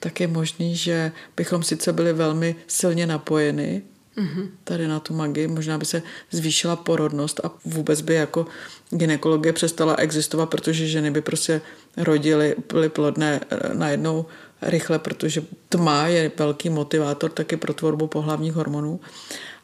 [0.00, 3.82] tak je možný, že bychom sice byli velmi silně napojeni
[4.16, 4.48] mm-hmm.
[4.64, 8.46] tady na tu magii, možná by se zvýšila porodnost a vůbec by jako
[8.90, 11.60] ginekologie přestala existovat, protože ženy by prostě
[11.96, 14.26] rodily, byly plodné eh, najednou
[14.70, 19.00] rychle, protože tma je velký motivátor taky pro tvorbu pohlavních hormonů.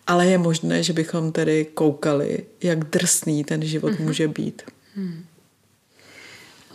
[0.07, 4.05] Ale je možné, že bychom tedy koukali, jak drsný ten život mm-hmm.
[4.05, 4.63] může být.
[4.97, 5.25] Hmm.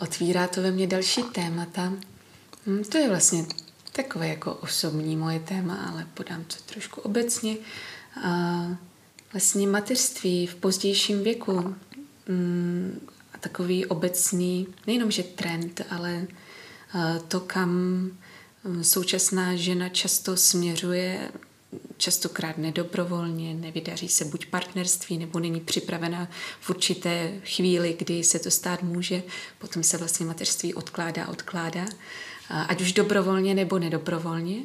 [0.00, 1.92] Otvírá to ve mně další témata.
[2.66, 3.44] Hmm, to je vlastně
[3.92, 7.56] takové jako osobní moje téma, ale podám to trošku obecně.
[8.24, 8.66] A
[9.32, 11.74] vlastně mateřství v pozdějším věku
[12.26, 13.00] hmm,
[13.34, 16.26] a takový obecný, nejenom že trend, ale
[17.28, 17.70] to, kam
[18.64, 21.30] hm, současná žena často směřuje,
[21.96, 26.28] častokrát nedobrovolně, nevydaří se buď partnerství, nebo není připravena
[26.60, 29.22] v určité chvíli, kdy se to stát může,
[29.58, 31.84] potom se vlastně mateřství odkládá, odkládá,
[32.50, 34.62] ať už dobrovolně nebo nedobrovolně.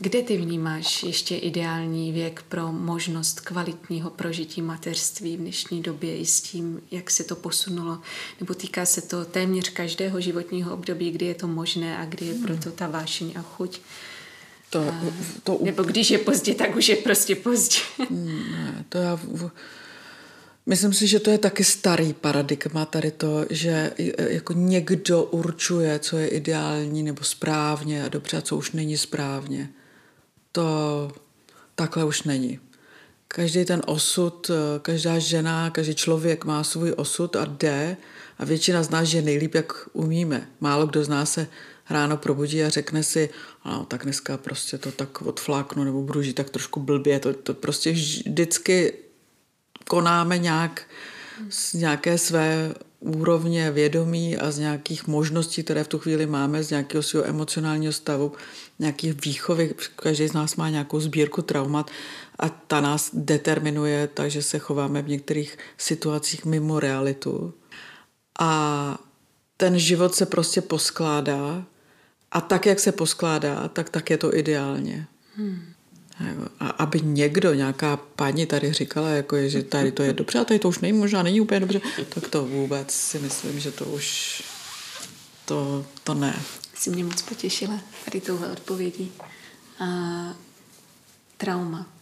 [0.00, 6.26] Kde ty vnímáš ještě ideální věk pro možnost kvalitního prožití mateřství v dnešní době i
[6.26, 7.98] s tím, jak se to posunulo?
[8.40, 12.34] Nebo týká se to téměř každého životního období, kdy je to možné a kdy je
[12.34, 13.80] proto ta vášeň a chuť?
[14.70, 14.94] To,
[15.42, 17.78] to, nebo když je pozdě, tak už je prostě pozdě.
[18.10, 19.20] Ne, to já...
[20.66, 23.92] Myslím si, že to je taky starý paradigma tady to, že
[24.28, 29.70] jako někdo určuje, co je ideální nebo správně a dobře a co už není správně
[30.52, 31.10] to
[31.74, 32.60] takhle už není.
[33.28, 34.50] Každý ten osud,
[34.82, 37.96] každá žena, každý člověk má svůj osud a jde
[38.38, 40.48] a většina z nás je nejlíp, jak umíme.
[40.60, 41.46] Málo kdo z nás se
[41.90, 43.30] ráno probudí a řekne si,
[43.64, 47.20] no tak dneska prostě to tak odfláknu nebo budu žít tak trošku blbě.
[47.20, 48.94] To, to prostě vždycky
[49.88, 50.82] konáme nějak
[51.50, 56.70] z nějaké své úrovně vědomí a z nějakých možností, které v tu chvíli máme, z
[56.70, 58.32] nějakého svého emocionálního stavu,
[58.78, 59.74] nějakých výchovy.
[59.96, 61.90] Každý z nás má nějakou sbírku traumat
[62.38, 67.54] a ta nás determinuje, takže se chováme v některých situacích mimo realitu.
[68.38, 68.98] A
[69.56, 71.64] ten život se prostě poskládá
[72.30, 75.06] a tak, jak se poskládá, tak tak je to ideálně.
[75.36, 75.72] Hmm.
[76.60, 80.44] A aby někdo, nějaká paní tady říkala, jako je, že tady to je dobře a
[80.44, 81.80] tady to už není, možná není úplně dobře,
[82.14, 84.42] tak to vůbec si myslím, že to už
[85.44, 86.42] to, to ne.
[86.74, 89.12] Jsi mě moc potěšila tady touhle odpovědí.
[89.78, 89.86] A
[91.36, 91.92] trauma.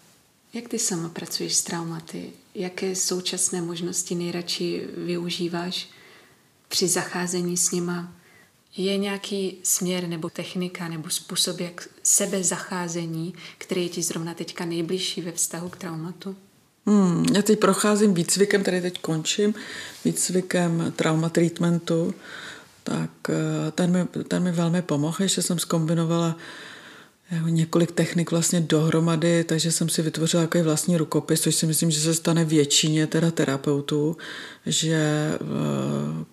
[0.52, 2.32] Jak ty sama pracuješ s traumaty?
[2.54, 5.88] Jaké současné možnosti nejradši využíváš
[6.68, 8.12] při zacházení s nima?
[8.76, 14.64] Je nějaký směr nebo technika nebo způsob, jak sebe zacházení, který je ti zrovna teďka
[14.64, 16.36] nejbližší ve vztahu k traumatu?
[16.86, 19.54] Hmm, já teď procházím výcvikem, tady teď končím,
[20.04, 22.14] výcvikem trauma treatmentu,
[22.84, 26.36] tak eh, ten mi, ten mi velmi pomohl, ještě jsem zkombinovala
[27.30, 31.90] jako několik technik vlastně dohromady, takže jsem si vytvořila takový vlastní rukopis, což si myslím,
[31.90, 34.16] že se stane většině teda terapeutů,
[34.66, 34.94] že
[35.34, 36.24] eh,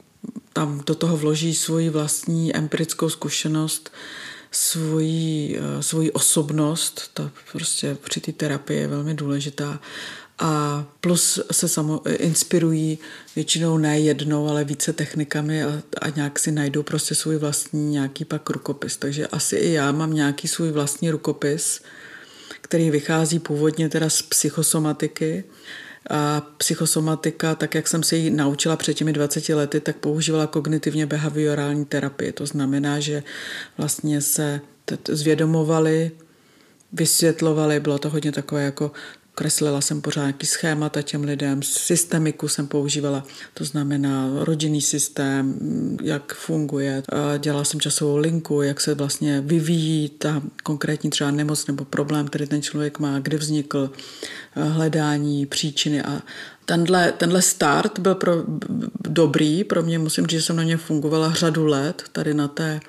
[0.54, 3.92] tam do toho vloží svoji vlastní empirickou zkušenost,
[4.58, 9.80] svoji, eh, svoji osobnost, to prostě při té terapii je velmi důležitá.
[10.40, 13.00] A plus se samo, inspirují
[13.36, 18.26] většinou ne jednou, ale více technikami a, a nějak si najdou prostě svůj vlastní nějaký
[18.26, 18.98] pak rukopis.
[18.98, 21.82] Takže asi i já mám nějaký svůj vlastní rukopis,
[22.62, 25.44] který vychází původně teda z psychosomatiky
[26.10, 31.06] a psychosomatika, tak jak jsem se ji naučila před těmi 20 lety, tak používala kognitivně
[31.06, 32.32] behaviorální terapii.
[32.32, 33.24] To znamená, že
[33.78, 34.62] vlastně se
[35.10, 36.12] zvědomovali,
[36.94, 38.92] vysvětlovali, bylo to hodně takové jako
[39.38, 43.24] kreslila jsem pořád nějaký schémata těm lidem, systemiku jsem používala,
[43.54, 45.60] to znamená rodinný systém,
[46.04, 47.04] jak funguje.
[47.38, 52.48] Dělala jsem časovou linku, jak se vlastně vyvíjí ta konkrétní třeba nemoc nebo problém, který
[52.48, 53.92] ten člověk má, kdy vznikl,
[54.56, 56.22] hledání příčiny a
[56.66, 58.44] tenhle, tenhle start byl pro,
[59.08, 62.80] dobrý pro mě, musím říct, že jsem na ně fungovala řadu let tady na té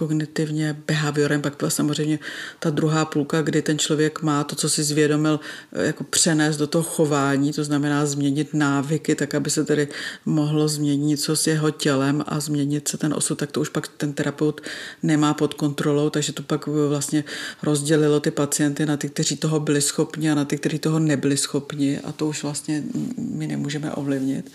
[0.00, 2.18] kognitivně behaviorem, pak byla samozřejmě
[2.58, 5.40] ta druhá půlka, kdy ten člověk má to, co si zvědomil,
[5.72, 9.88] eh, jako přenést do toho chování, to znamená změnit návyky, tak aby se tedy
[10.24, 13.88] mohlo změnit něco s jeho tělem a změnit se ten osud, tak to už pak
[13.88, 14.60] ten terapeut
[15.02, 17.24] nemá pod kontrolou, takže to pak vlastně
[17.62, 21.36] rozdělilo ty pacienty na ty, kteří toho byli schopni a na ty, kteří toho nebyli
[21.36, 22.82] schopni a to už vlastně
[23.18, 24.48] my nemůžeme ovlivnit.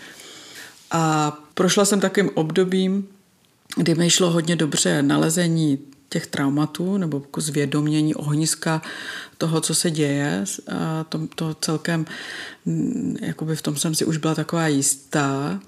[0.90, 3.06] A prošla jsem takovým obdobím,
[3.76, 8.82] kdy mi šlo hodně dobře nalezení těch traumatů nebo jako zvědomění ohniska
[9.38, 10.44] toho, co se děje.
[10.76, 12.06] A to, to celkem,
[12.64, 15.60] mm, jakoby v tom jsem si už byla taková jistá.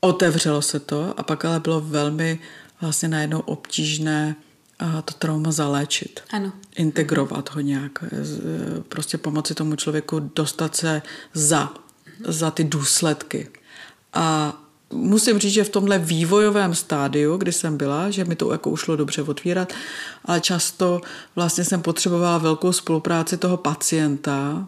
[0.00, 2.38] Otevřelo se to a pak ale bylo velmi
[2.80, 4.36] vlastně najednou obtížné
[4.78, 6.20] a to trauma zaléčit.
[6.30, 6.52] Ano.
[6.76, 8.04] Integrovat ho nějak.
[8.88, 11.02] Prostě pomoci tomu člověku dostat se
[11.34, 11.74] za,
[12.28, 13.48] za ty důsledky.
[14.12, 14.56] A
[14.92, 18.96] musím říct, že v tomhle vývojovém stádiu, kdy jsem byla, že mi to jako ušlo
[18.96, 19.72] dobře otvírat,
[20.24, 21.00] ale často
[21.36, 24.66] vlastně jsem potřebovala velkou spolupráci toho pacienta,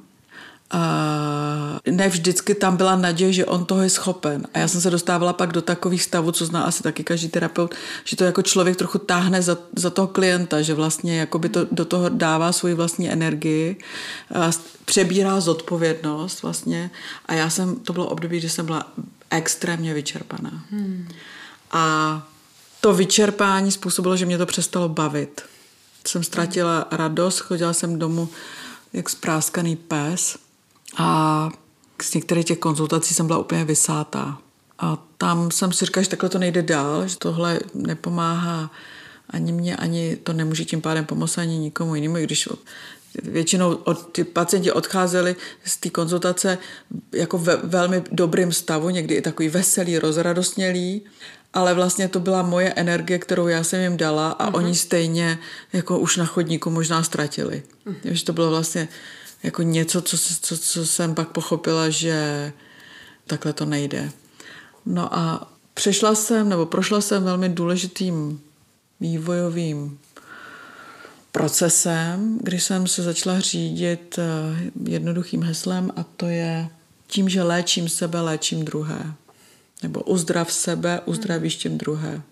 [0.70, 4.46] a ne vždycky tam byla naděje, že on toho je schopen.
[4.54, 7.74] A já jsem se dostávala pak do takových stavů, co zná asi taky každý terapeut,
[8.04, 11.84] že to jako člověk trochu táhne za, za toho klienta, že vlastně jakoby to, do
[11.84, 13.76] toho dává svoji vlastní energii,
[14.34, 14.50] a
[14.84, 16.90] přebírá zodpovědnost vlastně.
[17.26, 18.92] A já jsem, to bylo období, kdy jsem byla
[19.37, 20.64] extrémně vyčerpaná.
[20.70, 21.09] Hmm.
[21.73, 22.27] A
[22.81, 25.42] to vyčerpání způsobilo, že mě to přestalo bavit.
[26.07, 28.29] Jsem ztratila radost, chodila jsem domů
[28.92, 30.38] jak spráskaný pes
[30.97, 31.51] a
[32.03, 34.38] z některých těch konzultací jsem byla úplně vysátá.
[34.79, 38.70] A tam jsem si říkala, že takhle to nejde dál, že tohle nepomáhá
[39.31, 42.49] ani mě, ani to nemůže tím pádem pomoct ani nikomu jinému, když
[43.22, 46.59] většinou od, ty pacienti odcházeli z té konzultace
[47.12, 51.03] jako ve velmi dobrým stavu, někdy i takový veselý, rozradostnělý,
[51.55, 54.57] ale vlastně to byla moje energie, kterou já jsem jim dala a uh-huh.
[54.57, 55.38] oni stejně
[55.72, 57.62] jako už na chodníku možná ztratili.
[57.87, 57.96] Uh-huh.
[58.03, 58.88] Takže to bylo vlastně
[59.42, 62.53] jako něco, co, co, co jsem pak pochopila, že
[63.27, 64.11] takhle to nejde.
[64.87, 68.40] No a přešla jsem, nebo prošla jsem velmi důležitým
[69.00, 69.98] vývojovým
[71.35, 76.68] procesem, kdy jsem se začala řídit eh, jednoduchým heslem a to je
[77.07, 79.14] tím, že léčím sebe, léčím druhé.
[79.83, 82.23] Nebo uzdrav sebe, uzdravíš tím druhé.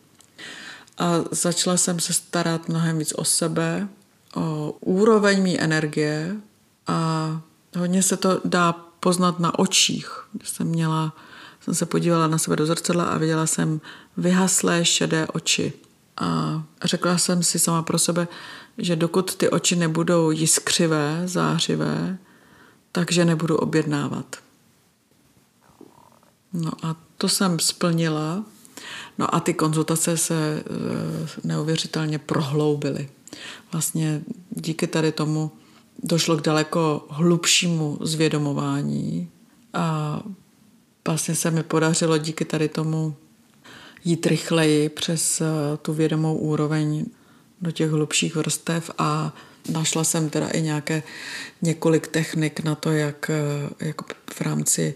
[0.99, 3.89] A začala jsem se starat mnohem víc o sebe,
[4.35, 6.37] o úroveň mý energie
[6.87, 7.41] a
[7.77, 10.11] hodně se to dá poznat na očích.
[10.45, 11.17] Jsem měla,
[11.61, 13.81] jsem se podívala na sebe do zrcadla a viděla jsem
[14.17, 15.73] vyhaslé šedé oči.
[16.17, 18.29] A řekla jsem si sama pro sebe,
[18.79, 22.19] že dokud ty oči nebudou jiskřivé, zářivé,
[22.93, 24.37] takže nebudu objednávat.
[26.53, 28.45] No a to jsem splnila.
[29.19, 30.63] No a ty konzultace se e,
[31.45, 33.09] neuvěřitelně prohloubily.
[33.73, 35.51] Vlastně díky tady tomu
[36.03, 39.31] došlo k daleko hlubšímu zvědomování
[39.73, 40.21] a
[41.07, 43.17] vlastně se mi podařilo díky tady tomu
[44.05, 45.45] jít rychleji přes e,
[45.83, 47.07] tu vědomou úroveň
[47.63, 49.35] do těch hlubších vrstev a
[49.71, 51.03] našla jsem teda i nějaké
[51.63, 53.31] několik technik na to, jak,
[53.81, 53.97] jak
[54.33, 54.95] v rámci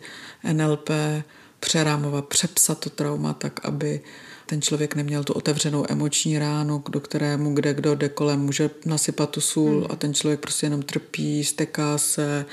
[0.52, 0.90] NLP
[1.60, 4.00] přerámovat, přepsat to trauma tak, aby
[4.46, 9.30] ten člověk neměl tu otevřenou emoční ránu, do kterému kde kdo jde kolem může nasypat
[9.30, 9.86] tu sůl hmm.
[9.90, 12.44] a ten člověk prostě jenom trpí, steká se,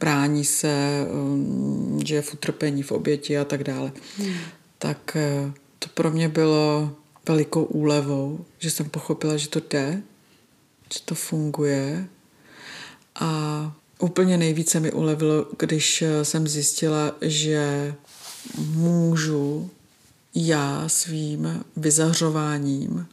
[0.00, 3.92] brání se, um, že je v utrpení, v oběti a tak dále.
[4.18, 4.34] Hmm.
[4.78, 6.90] Tak eh, to pro mě bylo
[7.28, 10.02] velikou úlevou, že jsem pochopila, že to jde,
[10.94, 12.08] že to funguje.
[13.14, 17.94] A úplně nejvíce mi ulevilo, když jsem zjistila, že
[18.58, 19.70] můžu
[20.34, 23.06] já svým vyzařováním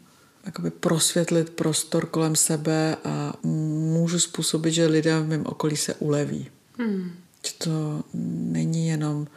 [0.45, 6.47] jakoby prosvětlit prostor kolem sebe a můžu způsobit, že lidé v mém okolí se uleví.
[6.77, 7.11] Hmm.
[7.45, 9.27] Že to není jenom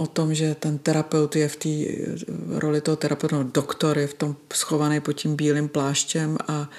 [0.00, 1.68] o tom, že ten terapeut je v té
[2.48, 6.70] roli toho terapeuta, no, doktor je v tom schovaný pod tím bílým pláštěm a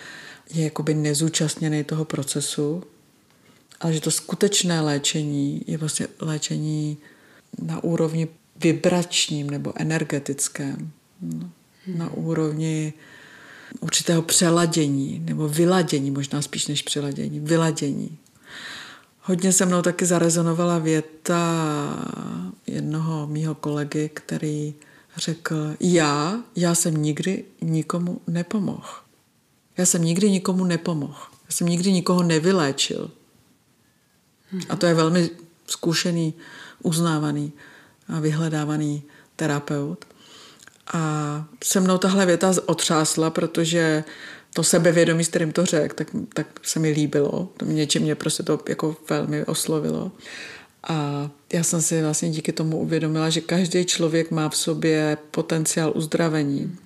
[0.53, 2.83] je jakoby nezúčastněný toho procesu,
[3.79, 6.97] ale že to skutečné léčení je vlastně léčení
[7.61, 10.91] na úrovni vibračním nebo energetickém,
[11.21, 11.49] no,
[11.85, 11.97] hmm.
[11.97, 12.93] na úrovni
[13.79, 18.17] určitého přeladění nebo vyladění, možná spíš než přeladění, vyladění.
[19.21, 21.65] Hodně se mnou taky zarezonovala věta
[22.67, 24.73] jednoho mýho kolegy, který
[25.17, 28.87] řekl, já, já jsem nikdy nikomu nepomohl.
[29.77, 31.21] Já jsem nikdy nikomu nepomohl.
[31.45, 33.11] Já jsem nikdy nikoho nevyléčil.
[34.69, 35.29] A to je velmi
[35.67, 36.33] zkušený,
[36.83, 37.53] uznávaný
[38.07, 39.03] a vyhledávaný
[39.35, 40.05] terapeut.
[40.93, 44.03] A se mnou tahle věta otřásla, protože
[44.53, 47.49] to sebevědomí, s kterým to řekl, tak, tak se mi líbilo.
[47.57, 50.11] To mě něčím mě prostě to jako velmi oslovilo.
[50.83, 55.91] A já jsem si vlastně díky tomu uvědomila, že každý člověk má v sobě potenciál
[55.95, 56.77] uzdravení.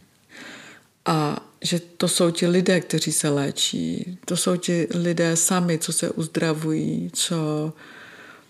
[1.06, 4.18] A že to jsou ti lidé, kteří se léčí.
[4.26, 7.74] To jsou ti lidé sami, co se uzdravují, co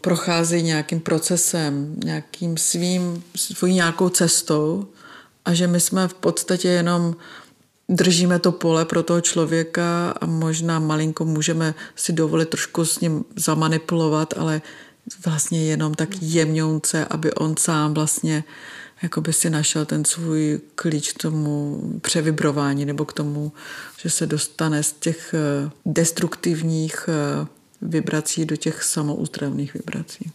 [0.02, 4.88] procházejí nějakým procesem, nějakým svým, svojí nějakou cestou
[5.46, 7.16] a že my jsme v podstatě jenom
[7.90, 13.26] držíme to pole pro toho člověka a možná malinko můžeme si dovolit trošku s ním
[13.36, 14.62] zamanipulovat, ale
[15.26, 18.44] vlastně jenom tak jemňounce, aby on sám vlastně
[19.04, 23.52] jako by si našel ten svůj klíč k tomu převibrování nebo k tomu,
[24.02, 27.48] že se dostane z těch eh, destruktivních eh,
[27.82, 30.32] vibrací do těch samouzdravných vibrací.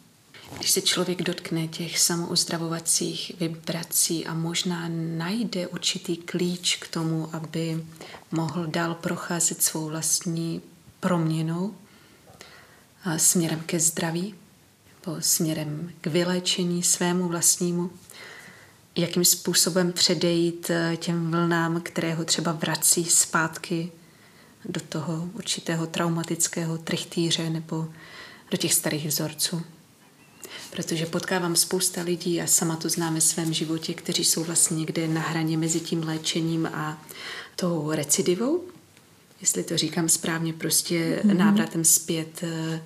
[0.60, 7.84] Když se člověk dotkne těch samouzdravovacích vibrací a možná najde určitý klíč k tomu, aby
[8.30, 10.62] mohl dál procházet svou vlastní
[11.00, 11.74] proměnou
[13.16, 14.34] směrem ke zdraví,
[15.06, 17.90] nebo směrem k vyléčení svému vlastnímu,
[18.96, 23.92] jakým způsobem předejít eh, těm vlnám, které ho třeba vrací zpátky
[24.64, 27.88] do toho určitého traumatického trichtýře nebo
[28.50, 29.62] do těch starých vzorců.
[30.70, 35.08] Protože potkávám spousta lidí a sama to znám ve svém životě, kteří jsou vlastně někde
[35.08, 37.02] na hraně mezi tím léčením a
[37.56, 38.64] tou recidivou,
[39.40, 41.36] jestli to říkám správně, prostě mm-hmm.
[41.36, 42.82] návratem zpět eh,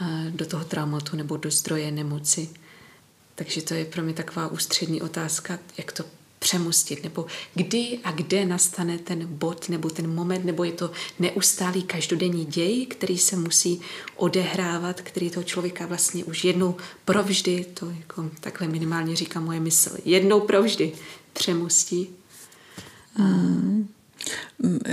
[0.00, 2.48] eh, do toho traumatu nebo do zdroje nemoci.
[3.34, 6.04] Takže to je pro mě taková ústřední otázka, jak to
[6.42, 11.82] přemustit, nebo kdy a kde nastane ten bod nebo ten moment, nebo je to neustálý
[11.82, 13.80] každodenní děj, který se musí
[14.16, 19.90] odehrávat, který toho člověka vlastně už jednou provždy, to jako takhle minimálně říká moje mysl,
[20.04, 20.92] jednou provždy
[21.32, 22.08] přemustí.
[23.14, 23.88] Hmm.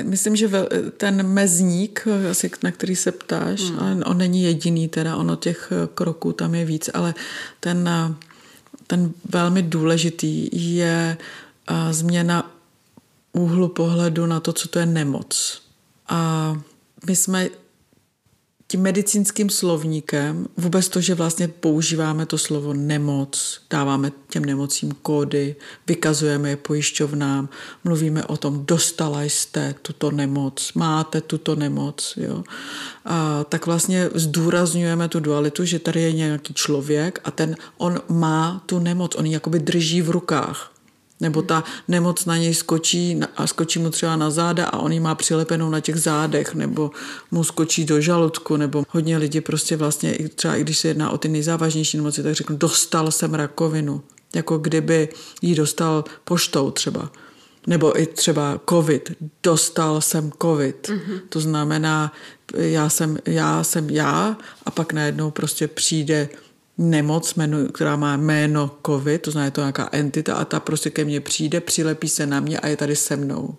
[0.03, 0.49] Myslím, že
[0.97, 4.03] ten mezník, asi na který se ptáš, hmm.
[4.05, 7.13] on není jediný, teda ono těch kroků tam je víc, ale
[7.59, 7.89] ten
[8.89, 11.17] ten velmi důležitý je
[11.91, 12.51] změna
[13.33, 15.61] úhlu pohledu na to, co to je nemoc.
[16.07, 16.61] A
[17.05, 17.49] my jsme
[18.71, 25.55] tím medicínským slovníkem, vůbec to, že vlastně používáme to slovo nemoc, dáváme těm nemocím kódy,
[25.87, 27.49] vykazujeme je pojišťovnám,
[27.83, 32.43] mluvíme o tom, dostala jste tuto nemoc, máte tuto nemoc, jo.
[33.05, 38.63] A tak vlastně zdůrazňujeme tu dualitu, že tady je nějaký člověk a ten, on má
[38.65, 40.78] tu nemoc, on ji jakoby drží v rukách.
[41.21, 44.99] Nebo ta nemoc na něj skočí a skočí mu třeba na záda a on ji
[44.99, 46.91] má přilepenou na těch zádech, nebo
[47.31, 51.17] mu skočí do žaludku, nebo hodně lidi prostě vlastně, třeba i když se jedná o
[51.17, 54.01] ty nejzávažnější nemoci, tak řeknu, dostal jsem rakovinu.
[54.35, 55.09] Jako kdyby
[55.41, 57.11] ji dostal poštou třeba.
[57.67, 59.11] Nebo i třeba covid.
[59.43, 60.89] Dostal jsem covid.
[60.89, 61.19] Mm-hmm.
[61.29, 62.13] To znamená,
[62.55, 66.29] já jsem, já jsem já a pak najednou prostě přijde
[66.79, 67.33] nemoc,
[67.73, 71.61] která má jméno COVID, to znamená to nějaká entita a ta prostě ke mně přijde,
[71.61, 73.55] přilepí se na mě a je tady se mnou.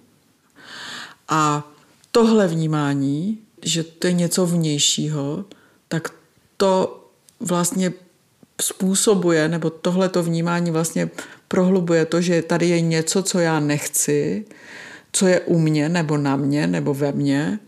[1.28, 1.72] A
[2.12, 5.44] tohle vnímání, že to je něco vnějšího,
[5.88, 6.08] tak
[6.56, 7.04] to
[7.40, 7.92] vlastně
[8.60, 11.10] způsobuje, nebo tohleto vnímání vlastně
[11.48, 14.44] prohlubuje to, že tady je něco, co já nechci,
[15.12, 17.58] co je u mě, nebo na mě, nebo ve mně.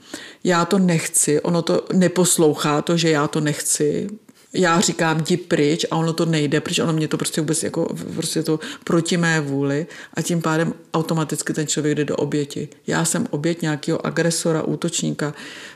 [0.44, 4.09] Já to nechci, ono to neposlouchá to, že já to nechci,
[4.53, 7.94] já říkám jdi pryč a ono to nejde, protože ono mě to prostě vůbec jako
[8.14, 12.68] prostě to proti mé vůli a tím pádem automaticky ten člověk jde do oběti.
[12.86, 15.34] Já jsem oběť nějakého agresora, útočníka,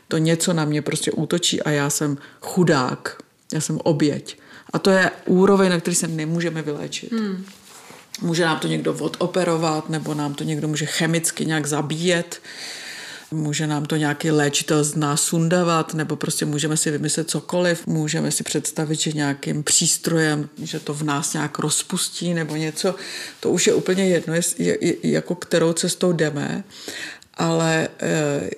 [0.08, 3.16] to něco na mě prostě útočí a já jsem chudák,
[3.52, 4.38] já jsem oběť.
[4.72, 7.12] A to je úroveň, na který se nemůžeme vyléčit.
[7.12, 7.44] Hmm.
[8.20, 12.40] Může nám to někdo odoperovat, nebo nám to někdo může chemicky nějak zabíjet.
[13.30, 17.86] Může nám to nějaký léčitel z nás sundavat, nebo prostě můžeme si vymyslet cokoliv.
[17.86, 22.94] Můžeme si představit, že nějakým přístrojem, že to v nás nějak rozpustí nebo něco.
[23.40, 26.64] To už je úplně jedno, je, je, jako kterou cestou jdeme.
[27.34, 28.50] Ale eh,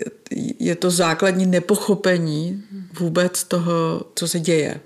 [0.59, 2.65] je to základní nepochopení
[3.01, 4.81] vůbec toho, co se děje.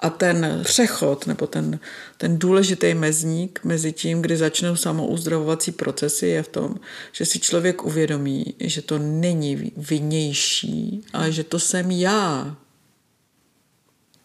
[0.00, 1.78] A ten přechod nebo ten,
[2.16, 6.74] ten důležitý mezník mezi tím, kdy začnou samouzdravovací procesy, je v tom,
[7.12, 12.56] že si člověk uvědomí, že to není vnější, ale že to jsem já.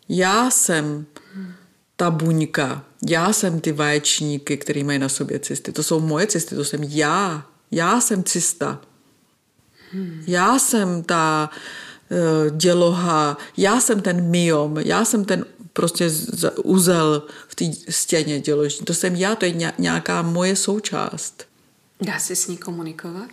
[0.09, 1.05] Já jsem
[1.95, 5.71] ta buňka, já jsem ty vaječníky, které mají na sobě cysty.
[5.71, 7.47] To jsou moje cysty, to jsem já.
[7.71, 8.81] Já jsem cysta.
[10.27, 11.49] Já jsem ta
[12.09, 16.11] uh, děloha, já jsem ten myom, já jsem ten prostě
[16.63, 18.85] uzel v té stěně děložní.
[18.85, 21.45] To jsem já, to je nějaká moje součást.
[22.01, 23.29] Dá se s ní komunikovat?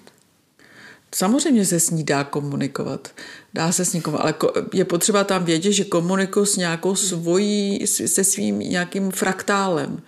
[1.14, 3.08] Samozřejmě se s ní dá komunikovat.
[3.54, 7.86] Dá se s ní komunikovat, ale je potřeba tam vědět, že komunikuji s nějakou svojí,
[7.86, 10.02] se svým nějakým fraktálem.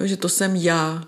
[0.00, 1.04] Jo, že to jsem já.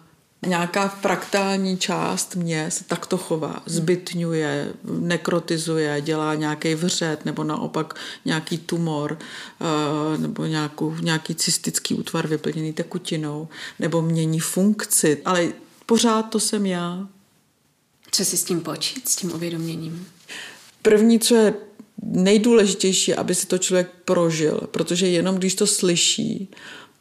[0.47, 8.59] Nějaká fraktální část mě se takto chová, zbytňuje, nekrotizuje, dělá nějaký vřet nebo naopak nějaký
[8.59, 15.49] tumor eh, nebo nějakou, nějaký cystický útvar vyplněný tekutinou nebo mění funkci, ale
[15.87, 17.09] pořád to jsem já.
[18.11, 20.07] Co si s tím počít, s tím uvědoměním?
[20.83, 21.55] První, co je
[22.03, 26.49] nejdůležitější, aby si to člověk prožil, protože jenom když to slyší,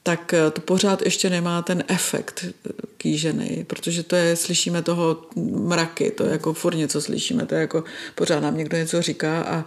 [0.07, 5.27] tak eh, to pořád ještě nemá ten efekt eh, kýžený, protože to je, slyšíme toho
[5.51, 7.83] mraky, to je jako furt něco slyšíme, to je jako
[8.15, 9.63] pořád nám někdo něco říká a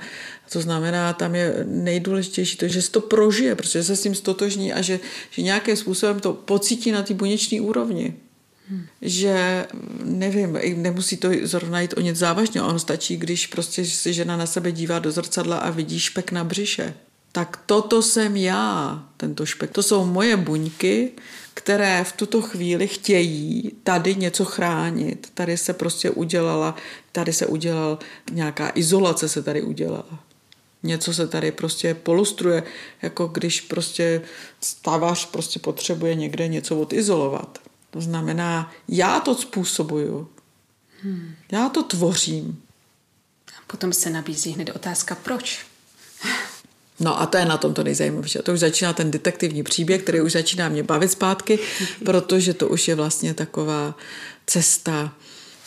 [0.52, 4.72] to znamená, tam je nejdůležitější to, že si to prožije, protože se s tím stotožní
[4.72, 8.14] a že, že nějakým způsobem to pocítí na té buněční úrovni.
[8.68, 8.86] Hmm.
[9.02, 9.66] Že,
[10.04, 14.46] nevím, nemusí to zrovna jít o něco závažného, ono stačí, když prostě si žena na
[14.46, 16.94] sebe dívá do zrcadla a vidí špek na břiše
[17.32, 19.70] tak toto jsem já, tento špek.
[19.70, 21.12] To jsou moje buňky,
[21.54, 25.30] které v tuto chvíli chtějí tady něco chránit.
[25.34, 26.76] Tady se prostě udělala,
[27.12, 27.98] tady se udělal,
[28.32, 30.24] nějaká izolace se tady udělala.
[30.82, 32.62] Něco se tady prostě polustruje,
[33.02, 34.22] jako když prostě
[34.60, 37.58] stavař prostě potřebuje někde něco odizolovat.
[37.90, 40.28] To znamená, já to způsobuju.
[41.02, 41.34] Hmm.
[41.52, 42.62] Já to tvořím.
[43.66, 45.66] Potom se nabízí hned otázka, proč?
[47.00, 48.38] No a to je na tom to nejzajímavější.
[48.38, 51.58] A to už začíná ten detektivní příběh, který už začíná mě bavit zpátky,
[52.04, 53.94] protože to už je vlastně taková
[54.46, 55.14] cesta,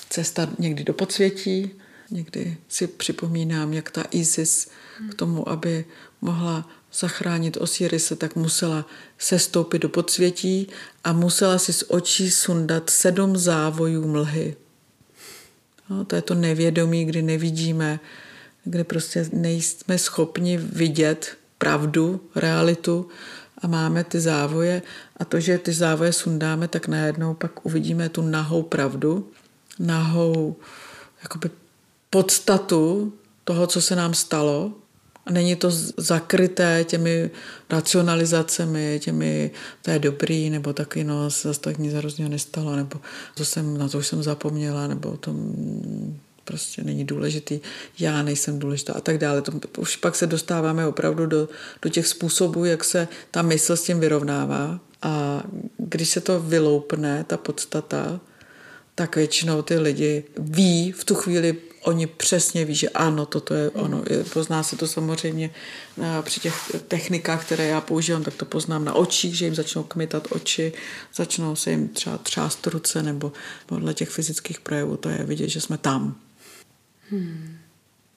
[0.09, 1.71] cesta někdy do podsvětí,
[2.11, 4.67] někdy si připomínám, jak ta Isis
[5.11, 5.86] k tomu, aby
[6.21, 8.86] mohla zachránit Osirise, tak musela
[9.17, 10.67] sestoupit do podsvětí
[11.03, 14.55] a musela si z očí sundat sedm závojů mlhy.
[15.89, 17.99] No, to je to nevědomí, kdy nevidíme
[18.64, 23.07] kde prostě nejsme schopni vidět pravdu, realitu
[23.61, 24.82] a máme ty závoje.
[25.18, 29.32] A to, že ty závoje sundáme, tak najednou pak uvidíme tu nahou pravdu,
[29.80, 30.55] nahou
[31.24, 31.49] jakoby
[32.09, 34.74] podstatu toho, co se nám stalo.
[35.26, 37.32] A není to zakryté těmi
[37.70, 39.51] racionalizacemi, těmi
[39.82, 43.01] to je dobrý, nebo taky no, zase tak nic hrozného nestalo, nebo
[43.36, 45.36] to jsem, na to už jsem zapomněla, nebo to
[46.43, 47.59] prostě není důležitý,
[47.99, 49.41] já nejsem důležitá a tak dále.
[49.41, 51.49] To, už pak se dostáváme opravdu do,
[51.81, 55.43] do těch způsobů, jak se ta mysl s tím vyrovnává a
[55.77, 58.19] když se to vyloupne, ta podstata,
[58.95, 63.69] tak většinou ty lidi ví v tu chvíli, oni přesně ví, že ano, toto je
[63.69, 64.03] ono.
[64.33, 65.51] Pozná se to samozřejmě
[66.01, 69.83] eh, při těch technikách, které já používám, tak to poznám na očích, že jim začnou
[69.83, 70.73] kmitat oči,
[71.15, 73.31] začnou se jim třeba třást ruce, nebo
[73.65, 76.15] podle těch fyzických projevů, to je vidět, že jsme tam.
[77.12, 77.58] Hmm.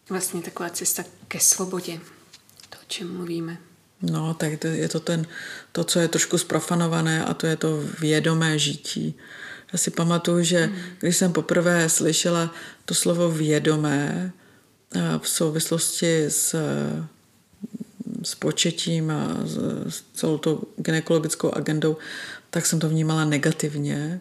[0.09, 2.01] Vlastně taková cesta ke svobodě,
[2.71, 3.59] to, o čem mluvíme.
[4.03, 5.27] No, tak to je to ten,
[5.73, 9.15] to, co je trošku sprofanované a to je to vědomé žití.
[9.73, 10.77] Já si pamatuju, že hmm.
[11.01, 14.33] když jsem poprvé slyšela to slovo vědomé
[14.95, 16.57] eh, v souvislosti s,
[18.23, 19.29] s početím a
[19.87, 21.97] s celou tou gynekologickou agendou,
[22.51, 24.21] tak jsem to vnímala negativně.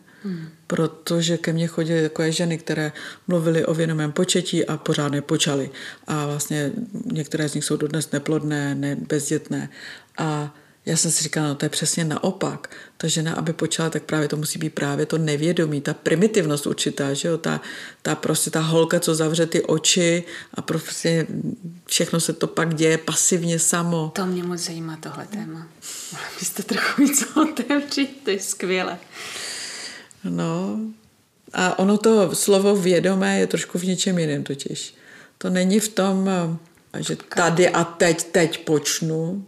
[0.68, 2.92] Protože ke mně chodily takové ženy, které
[3.28, 5.70] mluvily o vědomém početí a pořád nepočaly.
[6.08, 6.72] A vlastně
[7.06, 9.70] některé z nich jsou dodnes neplodné, ne, bezdětné.
[10.18, 10.56] A
[10.86, 12.76] já jsem si říkala, no to je přesně naopak.
[12.98, 17.14] Ta žena, aby počala, tak právě to musí být právě to nevědomí, ta primitivnost určitá,
[17.14, 17.38] že jo?
[17.38, 17.62] Ta,
[18.02, 20.24] ta prostě ta holka, co zavře ty oči
[20.54, 21.28] a prostě
[21.86, 24.12] všechno se to pak děje pasivně samo.
[24.16, 25.68] To mě moc zajímá tohle téma.
[26.12, 28.98] Mohla byste trochu víc otevřít, to je skvělé.
[30.30, 30.80] No,
[31.54, 34.96] a ono to slovo vědomé je trošku v něčem jiném totiž.
[35.38, 36.30] To není v tom,
[37.00, 39.46] že tady a teď, teď počnu,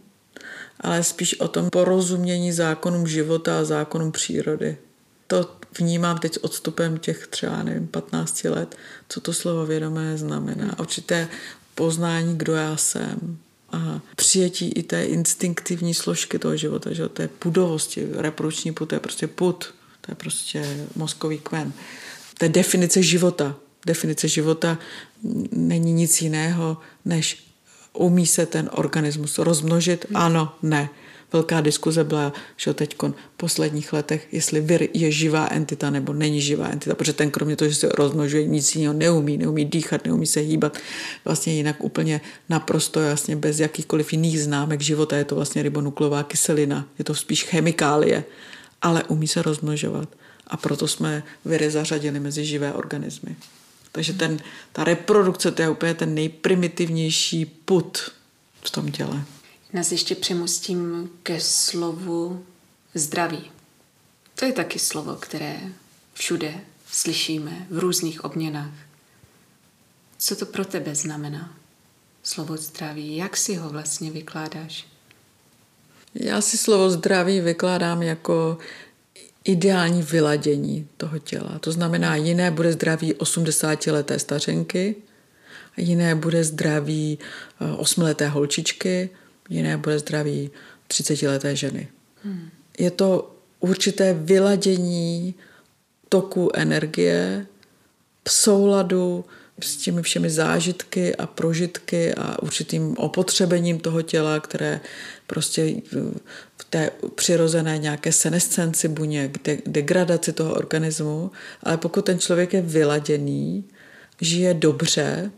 [0.80, 4.76] ale spíš o tom porozumění zákonům života a zákonům přírody.
[5.26, 8.76] To vnímám teď s odstupem těch třeba, nevím, 15 let,
[9.08, 10.78] co to slovo vědomé znamená.
[10.78, 11.28] Určité
[11.74, 13.38] poznání, kdo já jsem.
[13.72, 18.94] A přijetí i té instinktivní složky toho života, že to je pudovosti, reprodukční put, to
[18.94, 19.74] je prostě put.
[20.08, 21.72] To je prostě mozkový kmen.
[22.38, 23.56] To je definice života.
[23.86, 24.78] Definice života
[25.52, 27.44] není nic jiného, než
[27.92, 30.06] umí se ten organismus rozmnožit?
[30.14, 30.88] Ano, ne.
[31.32, 36.40] velká diskuze byla, že teď v posledních letech, jestli vir je živá entita nebo není
[36.40, 40.26] živá entita, protože ten kromě toho, že se rozmnožuje, nic jiného neumí, neumí dýchat, neumí
[40.26, 40.78] se hýbat,
[41.24, 46.88] vlastně jinak úplně naprosto jasně bez jakýchkoliv jiných známek života, je to vlastně ribonuklová kyselina,
[46.98, 48.24] je to spíš chemikálie,
[48.82, 50.08] ale umí se rozmnožovat.
[50.46, 53.36] A proto jsme viry zařadili mezi živé organismy.
[53.92, 54.40] Takže ten,
[54.72, 57.98] ta reprodukce, to je úplně ten nejprimitivnější put
[58.64, 59.24] v tom těle.
[59.72, 62.44] Nás ještě přemostím ke slovu
[62.94, 63.50] zdraví.
[64.34, 65.60] To je taky slovo, které
[66.14, 66.60] všude
[66.90, 68.72] slyšíme v různých obměnách.
[70.18, 71.54] Co to pro tebe znamená?
[72.22, 73.16] Slovo zdraví.
[73.16, 74.86] Jak si ho vlastně vykládáš?
[76.14, 78.58] Já si slovo zdraví vykládám jako
[79.44, 81.58] ideální vyladění toho těla.
[81.58, 84.96] To znamená, jiné bude zdraví 80-leté stařenky,
[85.76, 87.18] jiné bude zdraví
[87.60, 89.10] 8-leté eh, holčičky,
[89.48, 90.50] jiné bude zdraví
[90.88, 91.88] 30-leté ženy.
[92.24, 92.48] Hmm.
[92.78, 95.34] Je to určité vyladění
[96.08, 97.46] toku energie
[98.24, 99.24] v souladu
[99.60, 104.80] s těmi všemi zážitky a prožitky a určitým opotřebením toho těla, které
[105.26, 105.74] prostě
[106.58, 111.30] v té přirozené nějaké senescenci buněk, de- degradaci toho organismu,
[111.62, 113.64] ale pokud ten člověk je vyladěný,
[114.20, 115.30] žije dobře,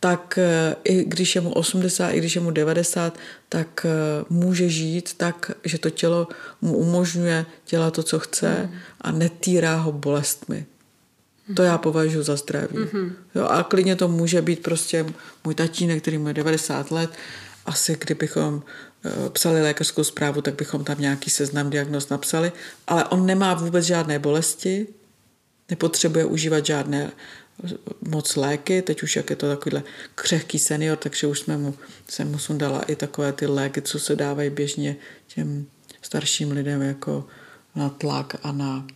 [0.00, 3.18] tak eh, i když je mu 80, i když je mu 90,
[3.48, 6.28] tak eh, může žít tak, že to tělo
[6.60, 8.78] mu umožňuje dělat to, co chce mm.
[9.00, 10.66] a netýrá ho bolestmi.
[11.54, 12.76] To já považuji za zdraví.
[12.76, 13.12] Mm-hmm.
[13.34, 15.06] Jo, a klidně to může být prostě
[15.44, 17.10] můj tatínek, který má 90 let.
[17.66, 18.62] Asi kdybychom
[19.04, 22.52] eh, psali lékařskou zprávu, tak bychom tam nějaký seznam diagnóz napsali.
[22.86, 24.86] Ale on nemá vůbec žádné bolesti,
[25.70, 27.10] nepotřebuje užívat žádné
[27.64, 27.68] eh,
[28.08, 29.82] moc léky, teď už jak je to takovýhle
[30.14, 31.74] křehký senior, takže už jsme mu,
[32.08, 34.96] jsem mu sundala i takové ty léky, co se dávají běžně
[35.26, 35.66] těm
[36.02, 37.26] starším lidem jako
[37.74, 38.86] na tlak a na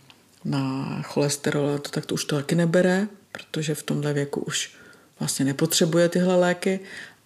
[0.45, 4.75] na cholesterol, to tak to už to taky nebere, protože v tomhle věku už
[5.19, 6.79] vlastně nepotřebuje tyhle léky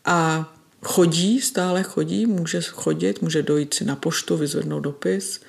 [0.05, 5.41] a chodí, stále chodí, může chodit, může dojít si na poštu, vyzvednout dopis.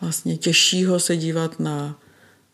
[0.00, 1.98] Vlastně těžší ho se dívat na,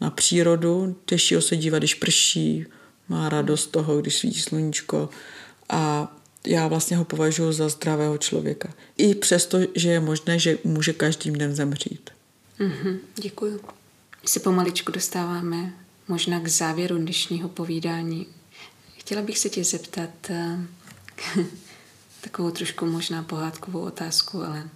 [0.01, 2.67] na přírodu, těžší ho se dívat, když prší,
[3.09, 5.09] má radost toho, když svítí sluníčko
[5.69, 6.15] a
[6.47, 8.75] já vlastně ho považuji za zdravého člověka.
[8.97, 12.11] I přesto, že je možné, že může každým dnem zemřít.
[12.61, 13.61] Mm-hmm, děkuju
[14.29, 15.73] se pomaličku dostáváme
[16.09, 18.27] možná k závěru dnešního povídání.
[18.97, 20.59] Chtěla bych se tě zeptat eh,
[22.21, 24.69] takovou trošku možná pohádkovou otázku, ale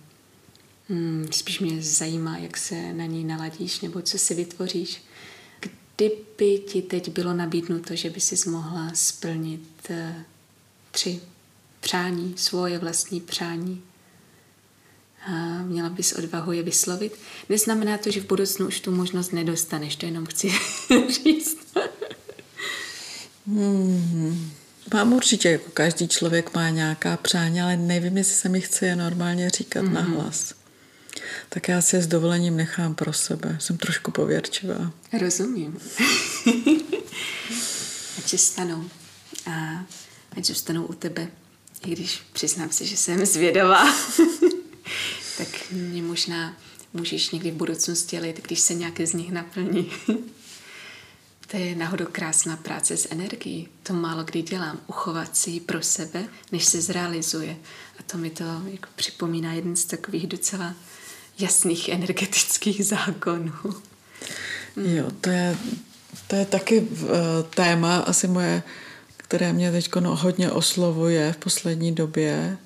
[0.89, 5.03] hmm, spíš mě zajímá, jak se na ní naladíš nebo co si vytvoříš.
[5.61, 10.25] Kdyby ti teď bylo nabídnuto, že by si mohla splnit eh,
[10.91, 11.21] tři
[11.81, 13.83] přání, svoje vlastní přání,
[15.27, 17.19] a měla bys odvahu je vyslovit.
[17.49, 20.53] Neznamená to, že v budoucnu už tu možnost nedostaneš, to jenom chci
[21.09, 21.59] říct.
[23.47, 24.51] hmm.
[24.95, 28.97] Mám určitě, jako každý člověk má nějaká přání, ale nevím, jestli se mi chce je
[28.97, 29.93] normálně říkat mm-hmm.
[29.93, 30.55] na hlas.
[31.49, 33.57] Tak já si je s dovolením nechám pro sebe.
[33.61, 34.93] Jsem trošku pověrčivá.
[35.21, 35.79] Rozumím.
[38.19, 38.85] ať se stanou.
[39.47, 39.85] A
[40.37, 41.29] ať zůstanou u tebe.
[41.87, 43.85] I když přiznám se, že jsem zvědavá
[45.45, 46.57] tak mě možná
[46.93, 49.91] můžeš někdy v budoucnu stělit, když se nějaké z nich naplní.
[51.51, 53.69] to je náhodou krásná práce s energií.
[53.83, 54.81] To málo kdy dělám.
[54.87, 57.57] Uchovat si ji pro sebe, než se zrealizuje.
[57.99, 60.75] A to mi to jako připomíná jeden z takových docela
[61.39, 63.53] jasných energetických zákonů.
[64.77, 65.57] Jo, to je,
[66.27, 67.09] to je taky uh,
[67.55, 68.63] téma asi moje,
[69.17, 72.59] které mě teď no, hodně oslovuje v poslední době,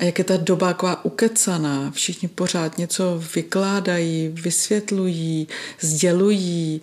[0.00, 5.48] a jak je ta doba taková ukecaná, všichni pořád něco vykládají, vysvětlují,
[5.80, 6.80] sdělují,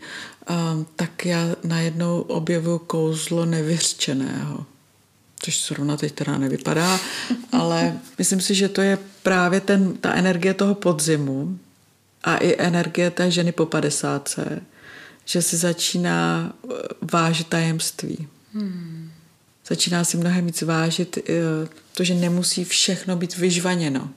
[0.96, 4.66] tak já najednou objevuju kouzlo nevyřčeného.
[5.40, 7.00] Což zrovna teď teda nevypadá,
[7.52, 11.60] ale myslím si, že to je právě ten, ta energie toho podzimu
[12.24, 14.62] a i energie té ženy po padesátce,
[15.26, 16.54] že si začíná
[17.02, 18.28] vážit tajemství.
[18.54, 19.01] Hmm
[19.68, 21.24] začíná si mnohem víc vážit eh,
[21.94, 24.10] to, že nemusí všechno být vyžvaněno.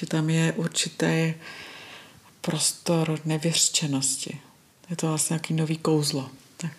[0.00, 1.34] Že tam je určitý
[2.40, 4.40] prostor nevyřčenosti.
[4.90, 6.30] Je to vlastně nějaký nový kouzlo.
[6.56, 6.72] Tak.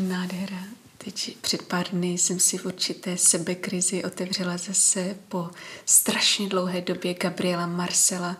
[0.00, 0.64] Nádhera.
[0.98, 5.50] Teď před pár dny jsem si v určité sebekrizi otevřela zase po
[5.86, 8.36] strašně dlouhé době Gabriela Marcela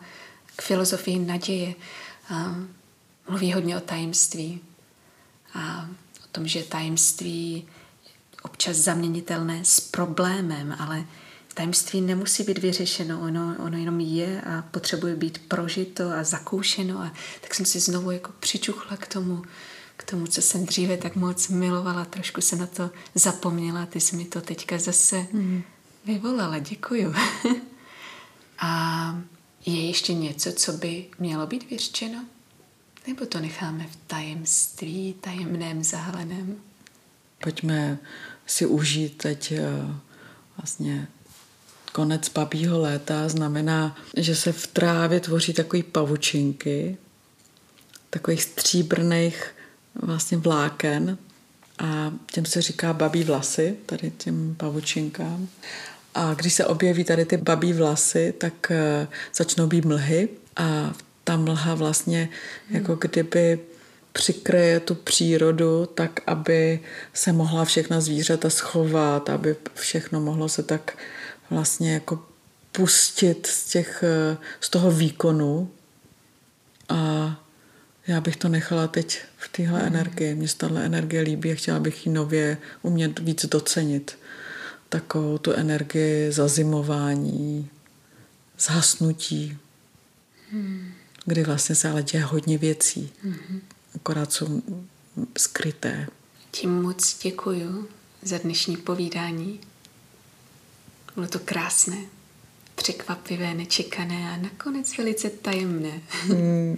[0.57, 1.75] k filozofii naděje.
[2.31, 2.57] A
[3.29, 4.61] mluví hodně o tajemství
[5.55, 5.89] a
[6.25, 7.69] o tom, že tajemství
[8.49, 11.05] občas zaměnitelné s problémem, ale
[11.55, 16.99] tajemství nemusí být vyřešeno, ono, ono jenom je a potřebuje být prožito a zakoušeno.
[16.99, 19.43] A tak jsem si znovu jako přičuchla k tomu,
[19.97, 22.05] k tomu, co jsem dříve tak moc milovala.
[22.05, 25.63] Trošku se na to zapomněla, ty jsi mi to teďka zase mm.
[26.05, 26.59] vyvolala.
[26.59, 27.15] Děkuju.
[28.59, 29.23] a
[29.67, 32.25] je ještě něco, co by mělo být vyřčeno?
[33.07, 36.57] Nebo to necháme v tajemství, tajemném, zahleném?
[37.43, 37.99] Pojďme
[38.49, 39.63] si užít teď eh,
[40.57, 41.09] vlastně
[41.93, 46.97] konec babího léta znamená, že se v trávě tvoří takové pavučinky,
[48.11, 49.55] takových stříbrných
[49.95, 51.19] vlastně vláken
[51.79, 55.49] a těm se říká babí vlasy, tady těm pavučinkám.
[56.15, 60.95] A když se objeví tady ty babí vlasy, tak uh, začnou být mlhy a
[61.25, 62.29] ta mlha vlastně
[62.69, 62.77] hmm.
[62.77, 63.59] jako kdyby
[64.19, 66.81] přikryje tu přírodu tak, aby
[67.15, 70.99] se mohla všechna zvířata schovat, aby všechno mohlo se tak
[71.51, 72.23] vlastně jako
[72.73, 75.71] pustit z, těch, eh, z toho výkonu
[76.89, 77.01] a
[78.07, 79.87] já bych to nechala teď v téhle mm.
[79.87, 80.35] energii.
[80.35, 84.19] Mně se tahle energie líbí a chtěla bych ji nově umět víc docenit.
[84.89, 87.71] Takovou tu energii zazimování,
[88.59, 89.59] zhasnutí,
[90.53, 90.93] mm.
[91.25, 93.13] kdy vlastně se ale děje hodně věcí.
[93.23, 93.61] Mm.
[93.99, 94.63] Akorát jsou
[95.39, 96.07] skryté.
[96.51, 97.89] Tím moc děkuju
[98.23, 99.61] za dnešní povídání.
[101.15, 101.97] Bylo to krásné,
[102.75, 106.01] překvapivé, nečekané a nakonec velice tajemné.
[106.27, 106.77] Hmm.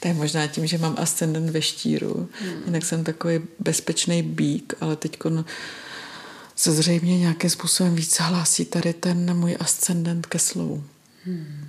[0.00, 2.28] To je možná tím, že mám ascendent ve štíru.
[2.40, 2.62] Hmm.
[2.64, 5.18] Jinak jsem takový bezpečný bík, ale teď
[6.56, 10.84] se zřejmě nějakým způsobem víc hlásí tady ten můj ascendent ke slovu.
[11.24, 11.68] Hmm.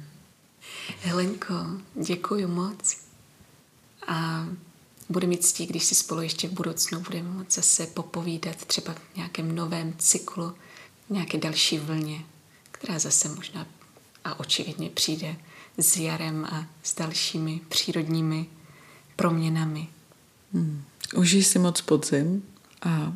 [1.01, 1.55] Helenko,
[1.95, 3.04] děkuji moc.
[4.07, 4.47] A
[5.09, 9.15] bude mít ctí, když si spolu ještě v budoucnu budeme moct zase popovídat třeba v
[9.15, 10.53] nějakém novém cyklu
[11.09, 12.21] nějaké další vlně,
[12.71, 13.67] která zase možná
[14.23, 15.35] a očividně přijde
[15.77, 18.45] s jarem a s dalšími přírodními
[19.15, 19.87] proměnami.
[20.53, 20.83] Hmm.
[21.15, 22.43] Užij si moc podzim
[22.81, 23.13] a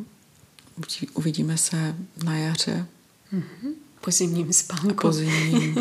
[1.14, 2.88] uvidíme se na jaře.
[3.34, 3.74] Mm-hmm.
[4.02, 4.94] Po zimním spánku.
[4.94, 5.76] Po zimním,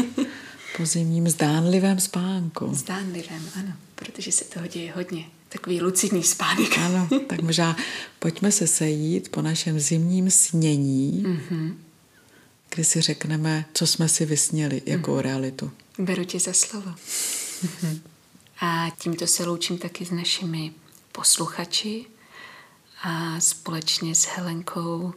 [0.77, 2.75] po zimním zdánlivém spánku.
[2.75, 5.24] Zdánlivém, ano, protože se toho děje hodně.
[5.49, 6.78] Takový lucidní spánek.
[6.78, 7.76] Ano, tak možná
[8.18, 11.24] pojďme se sejít po našem zimním snění.
[11.26, 11.74] Mm-hmm
[12.70, 15.18] kdy si řekneme, co jsme si vysněli, jakou mm.
[15.18, 15.70] realitu.
[15.99, 16.94] Beru tě za slovo.
[18.61, 20.72] a tímto se loučím taky s našimi
[21.12, 22.05] posluchači
[23.03, 25.12] a společně s Helenkou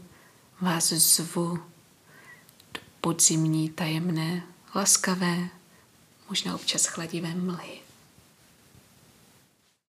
[0.61, 1.59] vás zvu
[2.73, 4.43] do podzimní, tajemné,
[4.75, 5.49] laskavé,
[6.29, 7.80] možná občas chladivé mlhy.